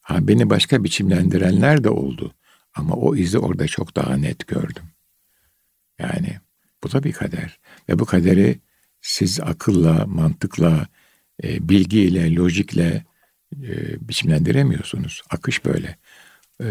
Ha, 0.00 0.28
beni 0.28 0.50
başka 0.50 0.84
biçimlendirenler 0.84 1.84
de 1.84 1.90
oldu. 1.90 2.34
Ama 2.74 2.94
o 2.94 3.16
izi 3.16 3.38
orada 3.38 3.66
çok 3.66 3.96
daha 3.96 4.16
net 4.16 4.46
gördüm. 4.46 4.82
Yani 6.02 6.38
bu 6.84 6.92
da 6.92 7.02
bir 7.02 7.12
kader. 7.12 7.58
Ve 7.88 7.98
bu 7.98 8.04
kaderi 8.04 8.58
siz 9.00 9.40
akılla, 9.40 10.06
mantıkla, 10.06 10.86
e, 11.44 11.68
bilgiyle, 11.68 12.34
lojikle 12.34 13.04
e, 13.62 13.68
biçimlendiremiyorsunuz. 14.08 15.22
Akış 15.30 15.64
böyle. 15.64 15.96
E, 16.62 16.68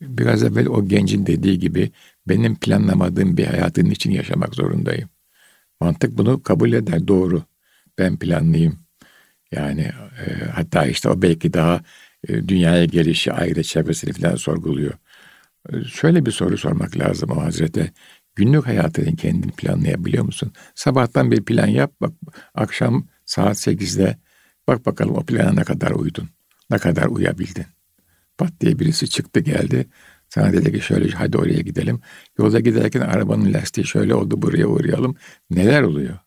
biraz 0.00 0.42
evvel 0.42 0.66
o 0.66 0.88
gencin 0.88 1.26
dediği 1.26 1.58
gibi 1.58 1.90
benim 2.28 2.56
planlamadığım 2.56 3.36
bir 3.36 3.46
hayatın 3.46 3.86
için 3.86 4.10
yaşamak 4.10 4.54
zorundayım. 4.54 5.08
Mantık 5.80 6.18
bunu 6.18 6.42
kabul 6.42 6.72
eder 6.72 7.08
doğru. 7.08 7.42
Ben 7.98 8.18
planlıyım. 8.18 8.78
Yani 9.52 9.92
e, 10.26 10.44
hatta 10.44 10.86
işte 10.86 11.08
o 11.08 11.22
belki 11.22 11.52
daha 11.52 11.80
e, 12.28 12.48
dünyaya 12.48 12.84
gelişi, 12.84 13.32
aile 13.32 13.62
çevresini 13.62 14.12
falan 14.12 14.36
sorguluyor. 14.36 14.94
E, 15.72 15.84
şöyle 15.84 16.26
bir 16.26 16.30
soru 16.30 16.58
sormak 16.58 16.98
lazım 16.98 17.30
o 17.30 17.42
Hazrete. 17.42 17.92
Günlük 18.34 18.66
hayatını 18.66 19.16
kendin 19.16 19.50
planlayabiliyor 19.50 20.24
musun? 20.24 20.52
Sabahtan 20.74 21.30
bir 21.30 21.44
plan 21.44 21.66
yap, 21.66 21.92
bak 22.00 22.12
akşam 22.54 23.08
saat 23.24 23.58
sekizde 23.58 24.16
bak 24.68 24.86
bakalım 24.86 25.14
o 25.16 25.24
plana 25.26 25.52
ne 25.52 25.64
kadar 25.64 25.90
uydun, 25.90 26.28
ne 26.70 26.78
kadar 26.78 27.06
uyabildin. 27.06 27.66
Pat 28.38 28.60
diye 28.60 28.78
birisi 28.78 29.08
çıktı 29.08 29.40
geldi. 29.40 29.88
Sana 30.28 30.52
dedi 30.52 30.72
ki 30.72 30.80
şöyle 30.80 31.10
hadi 31.10 31.38
oraya 31.38 31.60
gidelim. 31.60 32.00
Yolda 32.38 32.60
giderken 32.60 33.00
arabanın 33.00 33.52
lastiği 33.54 33.86
şöyle 33.86 34.14
oldu 34.14 34.42
buraya 34.42 34.66
uğrayalım. 34.66 35.16
Neler 35.50 35.82
oluyor? 35.82 36.18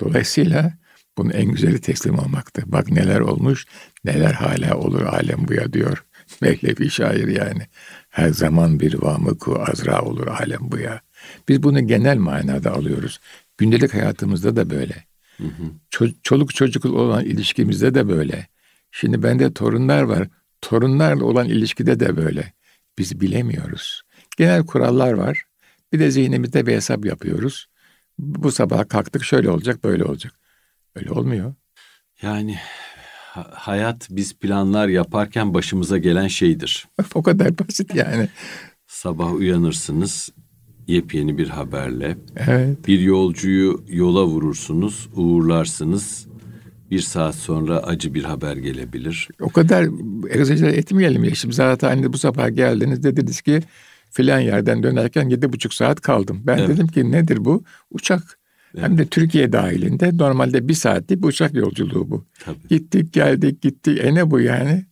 Dolayısıyla 0.00 0.72
bunun 1.18 1.30
en 1.30 1.46
güzeli 1.46 1.80
teslim 1.80 2.18
olmaktı. 2.18 2.62
Bak 2.66 2.90
neler 2.90 3.20
olmuş, 3.20 3.66
neler 4.04 4.32
hala 4.32 4.76
olur 4.78 5.02
alem 5.02 5.48
buya 5.48 5.72
diyor. 5.72 6.04
Mevlevi 6.40 6.90
şair 6.90 7.28
yani. 7.28 7.66
Her 8.14 8.28
zaman 8.28 8.80
bir 8.80 9.02
vamıku 9.02 9.62
azra 9.70 10.02
olur 10.02 10.26
alem 10.26 10.60
buya. 10.60 11.00
Biz 11.48 11.62
bunu 11.62 11.86
genel 11.86 12.16
manada 12.16 12.72
alıyoruz. 12.72 13.20
Gündelik 13.58 13.94
hayatımızda 13.94 14.56
da 14.56 14.70
böyle. 14.70 15.04
Hı 15.36 15.44
hı. 15.44 16.10
çoluk 16.22 16.54
çocuk 16.54 16.84
olan 16.84 17.24
ilişkimizde 17.24 17.94
de 17.94 18.08
böyle. 18.08 18.46
Şimdi 18.90 19.22
bende 19.22 19.54
torunlar 19.54 20.02
var. 20.02 20.28
Torunlarla 20.60 21.24
olan 21.24 21.48
ilişkide 21.48 22.00
de 22.00 22.16
böyle. 22.16 22.52
Biz 22.98 23.20
bilemiyoruz. 23.20 24.02
Genel 24.36 24.66
kurallar 24.66 25.12
var. 25.12 25.44
Bir 25.92 25.98
de 25.98 26.10
zihnimizde 26.10 26.66
bir 26.66 26.72
hesap 26.72 27.04
yapıyoruz. 27.04 27.66
Bu 28.18 28.52
sabah 28.52 28.88
kalktık 28.88 29.24
şöyle 29.24 29.50
olacak 29.50 29.84
böyle 29.84 30.04
olacak. 30.04 30.32
Öyle 30.96 31.10
olmuyor. 31.10 31.54
Yani 32.22 32.58
hayat 33.40 34.08
biz 34.10 34.34
planlar 34.34 34.88
yaparken 34.88 35.54
başımıza 35.54 35.98
gelen 35.98 36.28
şeydir. 36.28 36.86
o 37.14 37.22
kadar 37.22 37.58
basit 37.58 37.94
yani. 37.94 38.28
Sabah 38.86 39.32
uyanırsınız 39.32 40.30
yepyeni 40.86 41.38
bir 41.38 41.48
haberle. 41.48 42.16
Evet. 42.36 42.88
Bir 42.88 43.00
yolcuyu 43.00 43.84
yola 43.88 44.24
vurursunuz, 44.24 45.08
uğurlarsınız. 45.16 46.26
Bir 46.90 47.00
saat 47.00 47.34
sonra 47.34 47.78
acı 47.78 48.14
bir 48.14 48.24
haber 48.24 48.56
gelebilir. 48.56 49.28
O 49.40 49.48
kadar 49.48 49.88
egzajere 50.30 50.72
etmeyelim 50.72 51.24
ya. 51.24 51.34
Şimdi 51.34 51.54
zaten 51.54 51.88
hani 51.88 52.12
bu 52.12 52.18
sabah 52.18 52.56
geldiniz 52.56 53.02
dediniz 53.02 53.40
ki 53.40 53.60
filan 54.10 54.40
yerden 54.40 54.82
dönerken 54.82 55.28
yedi 55.28 55.52
buçuk 55.52 55.74
saat 55.74 56.00
kaldım. 56.00 56.42
Ben 56.46 56.58
evet. 56.58 56.68
dedim 56.68 56.86
ki 56.86 57.12
nedir 57.12 57.44
bu? 57.44 57.64
Uçak. 57.90 58.38
Evet. 58.74 58.84
Hem 58.84 58.98
de 58.98 59.06
Türkiye 59.06 59.52
dahilinde 59.52 60.16
normalde 60.18 60.68
bir 60.68 60.74
saatlik 60.74 61.22
bir 61.22 61.26
uçak 61.28 61.54
yolculuğu 61.54 62.10
bu. 62.10 62.26
Tabii. 62.44 62.68
Gittik 62.68 63.12
geldik 63.12 63.62
gittik. 63.62 64.00
E 64.04 64.14
ne 64.14 64.30
bu 64.30 64.40
yani? 64.40 64.84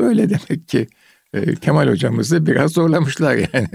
Böyle 0.00 0.30
demek 0.30 0.68
ki 0.68 0.88
e, 1.32 1.54
Kemal 1.54 1.88
hocamızı 1.88 2.46
biraz 2.46 2.72
zorlamışlar 2.72 3.34
yani. 3.34 3.68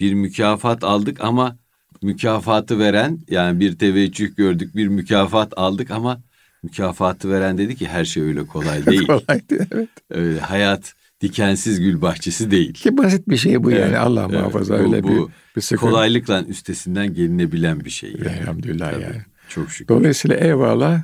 Bir 0.00 0.14
mükafat 0.14 0.84
aldık 0.84 1.20
ama 1.20 1.58
mükafatı 2.02 2.78
veren 2.78 3.18
yani 3.28 3.60
bir 3.60 3.78
teveccüh 3.78 4.36
gördük 4.36 4.76
bir 4.76 4.88
mükafat 4.88 5.52
aldık 5.56 5.90
ama 5.90 6.22
mükafatı 6.62 7.30
veren 7.30 7.58
dedi 7.58 7.76
ki 7.76 7.88
her 7.88 8.04
şey 8.04 8.22
öyle 8.22 8.46
kolay 8.46 8.86
değil. 8.86 9.06
kolay 9.06 9.48
değil 9.50 9.62
evet. 9.72 9.88
Öyle, 10.10 10.40
hayat 10.40 10.94
dikensiz 11.22 11.80
gül 11.80 12.00
bahçesi 12.00 12.50
değil. 12.50 12.72
Ki 12.72 12.96
basit 12.96 13.28
bir 13.28 13.36
şey 13.36 13.64
bu 13.64 13.72
evet, 13.72 13.80
yani 13.80 13.98
Allah 13.98 14.26
evet, 14.30 14.40
muhafaza 14.40 14.78
bu, 14.78 14.82
öyle 14.82 15.02
bu, 15.02 15.08
bir, 15.08 15.32
bir 15.56 15.60
sıkıntı. 15.60 15.90
Kolaylıkla 15.90 16.44
üstesinden 16.44 17.14
gelinebilen 17.14 17.84
bir 17.84 17.90
şey. 17.90 18.10
Yani. 18.10 18.36
Elhamdülillah 18.40 18.92
Tabii, 18.92 19.02
yani. 19.02 19.22
Çok 19.48 19.70
şükür. 19.70 19.88
Dolayısıyla 19.88 20.36
eyvallah 20.36 21.02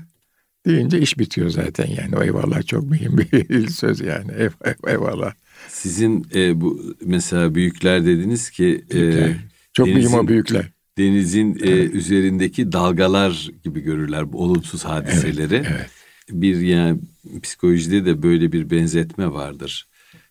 deyince 0.67 1.01
iş 1.01 1.19
bitiyor 1.19 1.51
zaten 1.51 1.87
yani. 1.87 2.17
O 2.17 2.23
eyvallah 2.23 2.67
çok 2.67 2.91
mühim 2.91 3.19
bir 3.19 3.69
söz 3.81 4.01
yani. 4.01 4.31
Eyvallah. 4.87 5.33
Sizin 5.69 6.27
e, 6.35 6.61
bu 6.61 6.97
mesela 7.05 7.55
büyükler 7.55 8.07
dediniz 8.07 8.51
ki 8.51 8.85
e, 8.95 9.29
çok 9.73 9.87
denizin, 9.87 10.11
mühim 10.11 10.25
o 10.25 10.29
büyükler. 10.29 10.71
Denizin 10.99 11.55
e, 11.55 11.59
evet. 11.71 11.95
e, 11.95 11.97
üzerindeki 11.97 12.73
dalgalar 12.73 13.51
gibi 13.65 13.81
görürler 13.81 14.33
bu 14.33 14.43
olumsuz 14.43 14.85
hadiseleri. 14.85 15.55
Evet, 15.55 15.67
evet. 15.71 15.91
Bir 16.31 16.61
yani 16.61 17.01
psikolojide 17.43 18.07
de 18.07 18.23
böyle 18.23 18.53
bir 18.53 18.71
benzetme 18.71 19.33
vardır. 19.33 19.88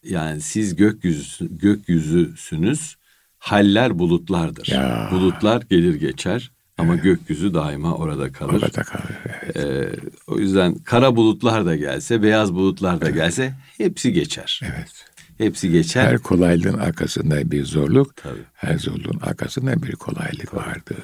Yani 0.10 0.41
siz 0.41 0.76
gökyüzü 0.76 1.48
gökyüzüsünüz 1.58 2.96
haller 3.39 4.00
bulutlardır. 4.00 4.67
Ya. 4.67 5.10
Bulutlar 5.12 5.62
gelir 5.62 5.96
geçer 5.96 6.52
ama 6.78 6.96
gökyüzü 6.96 7.54
daima 7.54 7.96
orada 7.96 8.32
kalır. 8.32 8.54
Orada 8.54 8.84
kalır. 8.84 9.12
Evet. 9.26 9.56
Ee, 9.58 9.89
o 10.28 10.39
yüzden 10.39 10.76
kara 10.76 11.15
bulutlar 11.15 11.65
da 11.65 11.76
gelse, 11.76 12.24
beyaz 12.24 12.54
bulutlar 12.54 13.02
da 13.02 13.10
gelse 13.10 13.54
hepsi 13.78 14.13
geçer. 14.13 14.62
evet. 14.63 15.06
Hepsi 15.38 15.72
geçer. 15.72 16.04
Her 16.04 16.17
kolaylığın 16.17 16.78
arkasında 16.78 17.52
bir 17.52 17.65
zorluk, 17.65 18.15
Tabii. 18.15 18.41
her 18.54 18.78
zorluğun 18.78 19.20
arkasında 19.22 19.84
bir 19.84 19.91
kolaylık 19.91 20.54
vardır. 20.54 20.98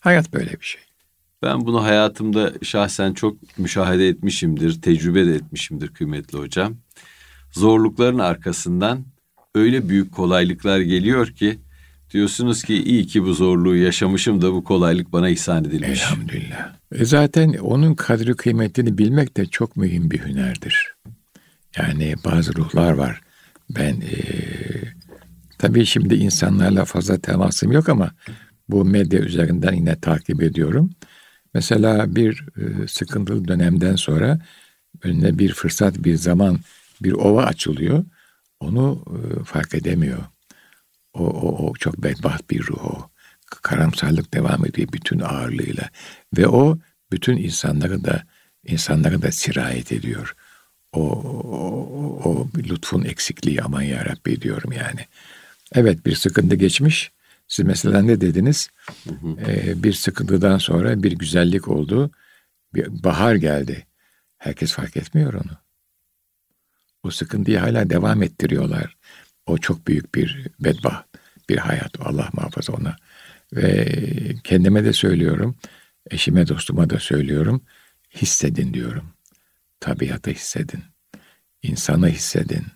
Hayat 0.00 0.32
böyle 0.32 0.50
bir 0.50 0.64
şey. 0.64 0.82
Ben 1.42 1.66
bunu 1.66 1.84
hayatımda 1.84 2.52
şahsen 2.62 3.12
çok 3.12 3.58
müşahede 3.58 4.08
etmişimdir, 4.08 4.82
tecrübe 4.82 5.26
de 5.26 5.34
etmişimdir 5.34 5.88
kıymetli 5.88 6.38
hocam. 6.38 6.76
Zorlukların 7.52 8.18
arkasından 8.18 9.04
öyle 9.54 9.88
büyük 9.88 10.12
kolaylıklar 10.12 10.80
geliyor 10.80 11.26
ki 11.26 11.58
diyorsunuz 12.10 12.62
ki 12.62 12.82
iyi 12.82 13.06
ki 13.06 13.22
bu 13.22 13.34
zorluğu 13.34 13.76
yaşamışım 13.76 14.42
da 14.42 14.52
bu 14.52 14.64
kolaylık 14.64 15.12
bana 15.12 15.28
ihsan 15.28 15.64
edilmiş. 15.64 16.02
Elhamdülillah. 16.02 16.72
E 16.92 17.04
zaten 17.04 17.52
onun 17.52 17.94
kadri 17.94 18.36
kıymetini 18.36 18.98
bilmek 18.98 19.36
de 19.36 19.46
çok 19.46 19.76
mühim 19.76 20.10
bir 20.10 20.18
hünerdir. 20.18 20.94
Yani 21.76 22.14
bazı 22.24 22.56
ruhlar 22.56 22.92
var. 22.92 23.20
Ben 23.70 23.94
e, 24.00 24.16
tabii 25.58 25.86
şimdi 25.86 26.14
insanlarla 26.14 26.84
fazla 26.84 27.18
temasım 27.18 27.72
yok 27.72 27.88
ama 27.88 28.10
bu 28.68 28.84
medya 28.84 29.20
üzerinden 29.20 29.72
yine 29.72 30.00
takip 30.00 30.42
ediyorum. 30.42 30.90
Mesela 31.54 32.16
bir 32.16 32.46
e, 32.56 32.86
sıkıntılı 32.88 33.48
dönemden 33.48 33.96
sonra 33.96 34.38
önüne 35.02 35.38
bir 35.38 35.52
fırsat, 35.52 36.04
bir 36.04 36.14
zaman, 36.14 36.58
bir 37.02 37.12
ova 37.12 37.44
açılıyor. 37.44 38.04
Onu 38.60 39.04
e, 39.06 39.44
fark 39.44 39.74
edemiyor. 39.74 40.18
O, 41.14 41.26
o, 41.26 41.68
o 41.68 41.74
çok 41.74 42.02
bedbaht 42.02 42.50
bir 42.50 42.66
ruh 42.66 42.84
o. 42.84 43.10
Karamsarlık 43.62 44.34
devam 44.34 44.66
ediyor 44.66 44.88
bütün 44.92 45.20
ağırlığıyla. 45.20 45.90
Ve 46.36 46.48
o 46.48 46.78
bütün 47.12 47.36
insanları 47.36 48.04
da 48.04 48.22
insanlara 48.66 49.22
da 49.22 49.32
sirayet 49.32 49.92
ediyor. 49.92 50.36
O, 50.92 51.02
o, 51.02 52.30
o 52.30 52.48
lütfun 52.56 53.04
eksikliği 53.04 53.62
aman 53.62 53.82
yarabbi 53.82 54.40
diyorum 54.40 54.72
yani. 54.72 55.06
Evet 55.74 56.06
bir 56.06 56.14
sıkıntı 56.14 56.56
geçmiş. 56.56 57.12
Siz 57.48 57.66
mesela 57.66 58.02
ne 58.02 58.20
dediniz? 58.20 58.68
Ee, 59.46 59.82
bir 59.82 59.92
sıkıntıdan 59.92 60.58
sonra 60.58 61.02
bir 61.02 61.12
güzellik 61.12 61.68
oldu. 61.68 62.10
Bir 62.74 63.04
bahar 63.04 63.34
geldi. 63.34 63.86
Herkes 64.38 64.72
fark 64.72 64.96
etmiyor 64.96 65.34
onu. 65.34 65.58
O 67.02 67.10
sıkıntıyı 67.10 67.58
hala 67.58 67.90
devam 67.90 68.22
ettiriyorlar. 68.22 68.96
O 69.46 69.58
çok 69.58 69.86
büyük 69.86 70.14
bir 70.14 70.46
bedbaht, 70.60 71.06
bir 71.48 71.56
hayat. 71.56 72.00
Allah 72.00 72.28
muhafaza 72.32 72.72
ona. 72.72 72.96
Ve 73.52 73.86
kendime 74.44 74.84
de 74.84 74.92
söylüyorum, 74.92 75.56
eşime 76.10 76.48
dostuma 76.48 76.90
da 76.90 76.98
söylüyorum. 76.98 77.62
Hissedin 78.14 78.74
diyorum. 78.74 79.12
Tabiatı 79.80 80.30
hissedin. 80.30 80.82
İnsanı 81.62 82.08
hissedin. 82.08 82.66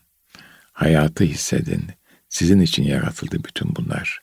Hayatı 0.73 1.25
hissedin. 1.25 1.85
Sizin 2.29 2.61
için 2.61 2.83
yaratıldı 2.83 3.45
bütün 3.45 3.77
bunlar. 3.77 4.23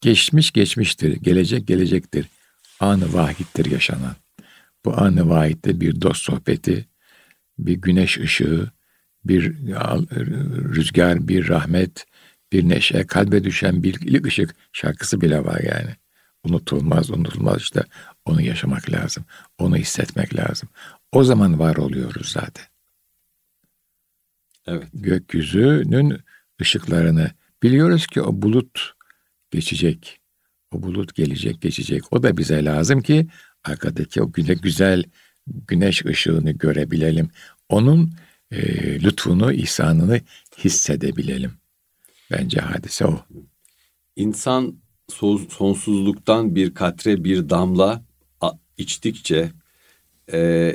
Geçmiş 0.00 0.50
geçmiştir, 0.50 1.16
gelecek 1.16 1.66
gelecektir. 1.66 2.26
Anı 2.80 3.12
vahittir 3.12 3.70
yaşanan. 3.70 4.16
Bu 4.84 5.00
anı 5.00 5.28
vahitte 5.28 5.80
bir 5.80 6.00
dost 6.00 6.22
sohbeti, 6.22 6.87
bir 7.58 7.74
güneş 7.74 8.18
ışığı, 8.18 8.70
bir 9.24 9.52
rüzgar, 10.74 11.28
bir 11.28 11.48
rahmet, 11.48 12.06
bir 12.52 12.68
neşe, 12.68 13.06
kalbe 13.06 13.44
düşen 13.44 13.82
bir 13.82 13.94
ilk 14.00 14.26
ışık 14.26 14.54
şarkısı 14.72 15.20
bile 15.20 15.44
var 15.44 15.60
yani. 15.60 15.90
Unutulmaz, 16.44 17.10
unutulmaz 17.10 17.60
işte 17.60 17.82
onu 18.24 18.42
yaşamak 18.42 18.90
lazım. 18.90 19.24
Onu 19.58 19.76
hissetmek 19.76 20.36
lazım. 20.36 20.68
O 21.12 21.24
zaman 21.24 21.58
var 21.58 21.76
oluyoruz 21.76 22.28
zaten. 22.32 22.64
Evet. 24.66 24.88
Gökyüzünün 24.94 26.18
ışıklarını 26.60 27.30
biliyoruz 27.62 28.06
ki 28.06 28.22
o 28.22 28.42
bulut 28.42 28.94
geçecek. 29.50 30.20
O 30.70 30.82
bulut 30.82 31.14
gelecek, 31.14 31.62
geçecek. 31.62 32.12
O 32.12 32.22
da 32.22 32.36
bize 32.36 32.64
lazım 32.64 33.02
ki 33.02 33.26
arkadaki 33.64 34.22
o 34.22 34.32
güne 34.32 34.54
güzel 34.54 35.04
güneş 35.68 36.04
ışığını 36.04 36.50
görebilelim. 36.50 37.30
Onun 37.68 38.12
e, 38.50 38.58
lütfunu, 39.02 39.52
ihsanını 39.52 40.20
hissedebilelim. 40.58 41.52
Bence 42.30 42.60
hadise 42.60 43.06
o. 43.06 43.24
İnsan 44.16 44.74
sonsuzluktan 45.48 46.54
bir 46.54 46.74
katre, 46.74 47.24
bir 47.24 47.50
damla 47.50 48.02
içtikçe 48.78 49.50
e, 50.32 50.74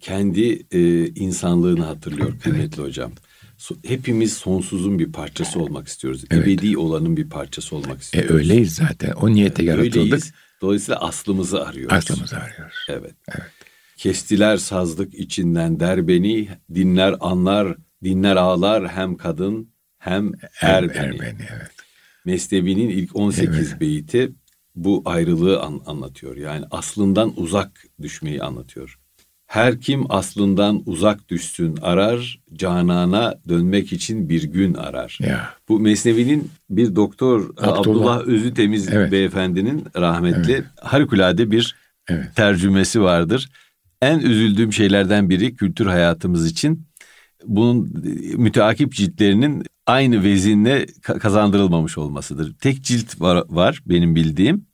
kendi 0.00 0.66
e, 0.70 1.06
insanlığını 1.06 1.84
hatırlıyor 1.84 2.38
kıymetli 2.40 2.64
evet. 2.64 2.78
hocam. 2.78 3.12
Hepimiz 3.86 4.32
sonsuzun 4.32 4.98
bir 4.98 5.12
parçası 5.12 5.60
olmak 5.60 5.88
istiyoruz. 5.88 6.24
Evet. 6.30 6.48
Ebedi 6.48 6.78
olanın 6.78 7.16
bir 7.16 7.28
parçası 7.28 7.76
olmak 7.76 8.02
istiyoruz. 8.02 8.30
E, 8.30 8.34
öyleyiz 8.34 8.74
zaten. 8.74 9.10
O 9.10 9.30
niyete 9.32 9.64
yaratıldık. 9.64 9.96
Öyleyiz. 9.96 10.32
Dolayısıyla 10.60 11.00
aslımızı 11.00 11.66
arıyoruz. 11.66 11.96
Aslımızı 11.96 12.36
arıyoruz. 12.36 12.76
Evet. 12.88 13.14
evet. 13.28 13.57
Kestiler 13.98 14.56
sazlık 14.56 15.14
içinden 15.14 15.80
der 15.80 16.08
beni, 16.08 16.48
dinler 16.74 17.14
anlar, 17.20 17.76
dinler 18.04 18.36
ağlar 18.36 18.88
hem 18.88 19.16
kadın 19.16 19.68
hem 19.98 20.32
er, 20.60 20.82
er 20.82 20.88
beni. 20.88 20.98
Er 20.98 21.20
beni 21.20 21.46
evet. 21.50 21.70
Mesnevi'nin 22.24 22.88
ilk 22.88 23.16
18 23.16 23.48
evet. 23.48 23.80
beyti 23.80 24.32
bu 24.74 25.02
ayrılığı 25.04 25.60
an, 25.60 25.80
anlatıyor. 25.86 26.36
Yani 26.36 26.64
aslından 26.70 27.32
uzak 27.36 27.84
düşmeyi 28.02 28.42
anlatıyor. 28.42 28.98
Her 29.46 29.80
kim 29.80 30.12
aslından 30.12 30.82
uzak 30.86 31.28
düşsün 31.28 31.78
arar, 31.82 32.40
canana 32.52 33.34
dönmek 33.48 33.92
için 33.92 34.28
bir 34.28 34.42
gün 34.42 34.74
arar. 34.74 35.18
Ya. 35.20 35.54
Bu 35.68 35.80
Mesnevi'nin 35.80 36.50
bir 36.70 36.96
doktor 36.96 37.50
Abdullah, 37.56 37.78
Abdullah 37.78 38.20
Özü 38.20 38.54
Temiz 38.54 38.88
evet. 38.88 39.12
beyefendinin 39.12 39.84
rahmetli 39.96 40.52
evet. 40.52 40.64
harikulade 40.80 41.50
bir 41.50 41.76
evet. 42.08 42.36
tercümesi 42.36 43.02
vardır. 43.02 43.48
En 44.02 44.20
üzüldüğüm 44.20 44.72
şeylerden 44.72 45.30
biri 45.30 45.54
kültür 45.54 45.86
hayatımız 45.86 46.46
için 46.46 46.86
bunun 47.44 48.04
müteakip 48.36 48.92
ciltlerinin 48.92 49.64
aynı 49.86 50.22
vezinle 50.22 50.86
kazandırılmamış 51.02 51.98
olmasıdır. 51.98 52.54
Tek 52.60 52.82
cilt 52.82 53.20
var, 53.20 53.44
var 53.48 53.82
benim 53.86 54.14
bildiğim. 54.14 54.66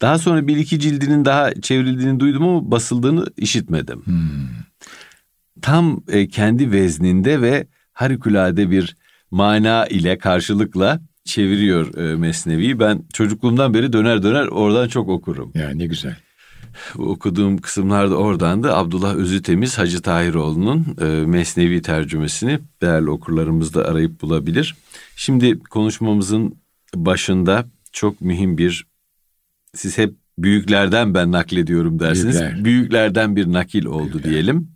Daha 0.00 0.18
sonra 0.18 0.46
bir 0.46 0.56
iki 0.56 0.80
cildinin 0.80 1.24
daha 1.24 1.54
çevrildiğini 1.54 2.20
duydum 2.20 2.42
ama 2.42 2.70
basıldığını 2.70 3.26
işitmedim. 3.36 4.02
Hmm. 4.06 4.48
Tam 5.62 6.02
e, 6.08 6.28
kendi 6.28 6.72
vezninde 6.72 7.42
ve 7.42 7.66
harikulade 7.92 8.70
bir 8.70 8.96
mana 9.30 9.86
ile 9.86 10.18
karşılıkla 10.18 11.00
çeviriyor 11.24 11.94
e, 11.98 12.16
Mesnevi'yi. 12.16 12.78
Ben 12.78 13.02
çocukluğumdan 13.12 13.74
beri 13.74 13.92
döner 13.92 14.22
döner 14.22 14.46
oradan 14.46 14.88
çok 14.88 15.08
okurum. 15.08 15.52
Ya 15.54 15.70
ne 15.70 15.86
güzel. 15.86 16.16
Okuduğum 16.98 17.58
kısımlarda 17.58 18.16
oradan 18.16 18.62
da 18.62 18.76
Abdullah 18.76 19.14
Özütemiz 19.14 19.78
Hacı 19.78 20.02
Tahiroğlu'nun 20.02 20.96
e, 21.00 21.04
Mesnevi 21.04 21.82
tercümesini 21.82 22.58
değerli 22.82 23.10
okurlarımız 23.10 23.74
da 23.74 23.84
arayıp 23.84 24.22
bulabilir. 24.22 24.76
Şimdi 25.16 25.58
konuşmamızın 25.58 26.56
başında 26.94 27.64
çok 27.92 28.20
mühim 28.20 28.58
bir 28.58 28.86
siz 29.74 29.98
hep 29.98 30.14
büyüklerden 30.38 31.14
ben 31.14 31.32
naklediyorum 31.32 31.98
dersiniz. 31.98 32.40
Büyükler. 32.40 32.64
Büyüklerden 32.64 33.36
bir 33.36 33.52
nakil 33.52 33.84
oldu 33.84 34.12
Büyükler. 34.12 34.32
diyelim. 34.32 34.68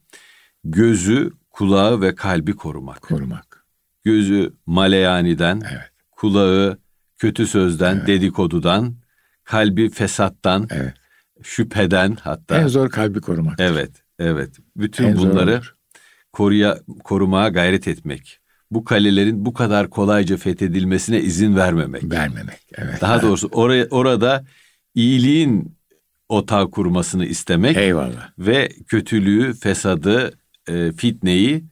Gözü, 0.64 1.30
kulağı 1.50 2.00
ve 2.00 2.14
kalbi 2.14 2.52
korumak. 2.56 3.02
Korumak. 3.02 3.66
Gözü 4.04 4.52
maleyaniden, 4.66 5.62
evet. 5.70 5.90
kulağı 6.10 6.78
kötü 7.18 7.46
sözden, 7.46 7.96
evet. 7.96 8.06
dedikodudan, 8.06 8.94
kalbi 9.44 9.90
fesattan, 9.90 10.68
evet. 10.70 10.94
Şüpheden 11.44 12.16
hatta. 12.20 12.58
En 12.58 12.66
zor 12.66 12.90
kalbi 12.90 13.20
korumak. 13.20 13.60
Evet, 13.60 13.90
evet. 14.18 14.56
Bütün 14.76 15.04
en 15.04 15.16
bunları 15.16 15.60
koruya, 16.32 16.78
korumaya 17.04 17.48
gayret 17.48 17.88
etmek. 17.88 18.40
Bu 18.70 18.84
kalelerin 18.84 19.46
bu 19.46 19.52
kadar 19.52 19.90
kolayca 19.90 20.36
fethedilmesine 20.36 21.20
izin 21.20 21.56
vermemek. 21.56 22.10
Vermemek, 22.10 22.60
evet. 22.74 23.00
Daha 23.00 23.22
doğrusu 23.22 23.48
oraya, 23.52 23.86
orada 23.90 24.44
iyiliğin 24.94 25.76
otağı 26.28 26.70
kurmasını 26.70 27.26
istemek. 27.26 27.76
Eyvallah. 27.76 28.30
Ve 28.38 28.68
kötülüğü, 28.86 29.54
fesadı, 29.54 30.32
e, 30.68 30.92
fitneyi, 30.92 31.64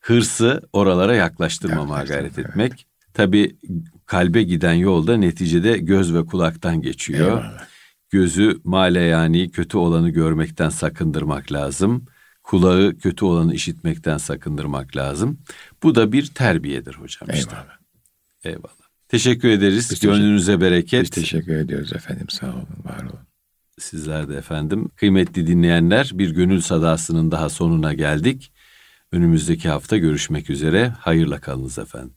hırsı 0.00 0.62
oralara 0.72 1.14
yaklaştırmamaya 1.14 2.04
gayret 2.04 2.38
etmek. 2.38 2.72
Evet. 2.72 2.84
Tabii 3.14 3.56
kalbe 4.06 4.42
giden 4.42 4.72
yolda 4.72 5.16
neticede 5.16 5.78
göz 5.78 6.14
ve 6.14 6.26
kulaktan 6.26 6.82
geçiyor. 6.82 7.28
Eyvallah. 7.28 7.67
Gözü 8.10 8.60
male 8.64 9.00
yani 9.00 9.50
kötü 9.50 9.76
olanı 9.76 10.10
görmekten 10.10 10.68
sakındırmak 10.68 11.52
lazım. 11.52 12.04
Kulağı 12.42 12.98
kötü 12.98 13.24
olanı 13.24 13.54
işitmekten 13.54 14.18
sakındırmak 14.18 14.96
lazım. 14.96 15.38
Bu 15.82 15.94
da 15.94 16.12
bir 16.12 16.26
terbiyedir 16.26 16.94
hocam 16.94 17.28
işte. 17.32 17.56
Eyvallah. 17.56 17.78
Eyvallah. 18.44 18.88
Teşekkür 19.08 19.48
ederiz. 19.48 19.88
Biz 19.90 20.00
Gönlünüze 20.00 20.46
teşekkür, 20.46 20.60
bereket. 20.60 21.02
Biz 21.02 21.10
teşekkür 21.10 21.56
ediyoruz 21.56 21.92
efendim. 21.92 22.28
Sağ 22.28 22.46
olun, 22.46 22.68
var 22.84 23.02
olun. 23.02 23.18
Sizler 23.78 24.28
de 24.28 24.36
efendim. 24.36 24.88
Kıymetli 24.96 25.46
dinleyenler 25.46 26.10
bir 26.14 26.30
gönül 26.30 26.60
sadasının 26.60 27.30
daha 27.30 27.48
sonuna 27.48 27.94
geldik. 27.94 28.52
Önümüzdeki 29.12 29.68
hafta 29.68 29.96
görüşmek 29.96 30.50
üzere. 30.50 30.88
Hayırla 30.88 31.40
kalınız 31.40 31.78
efendim. 31.78 32.14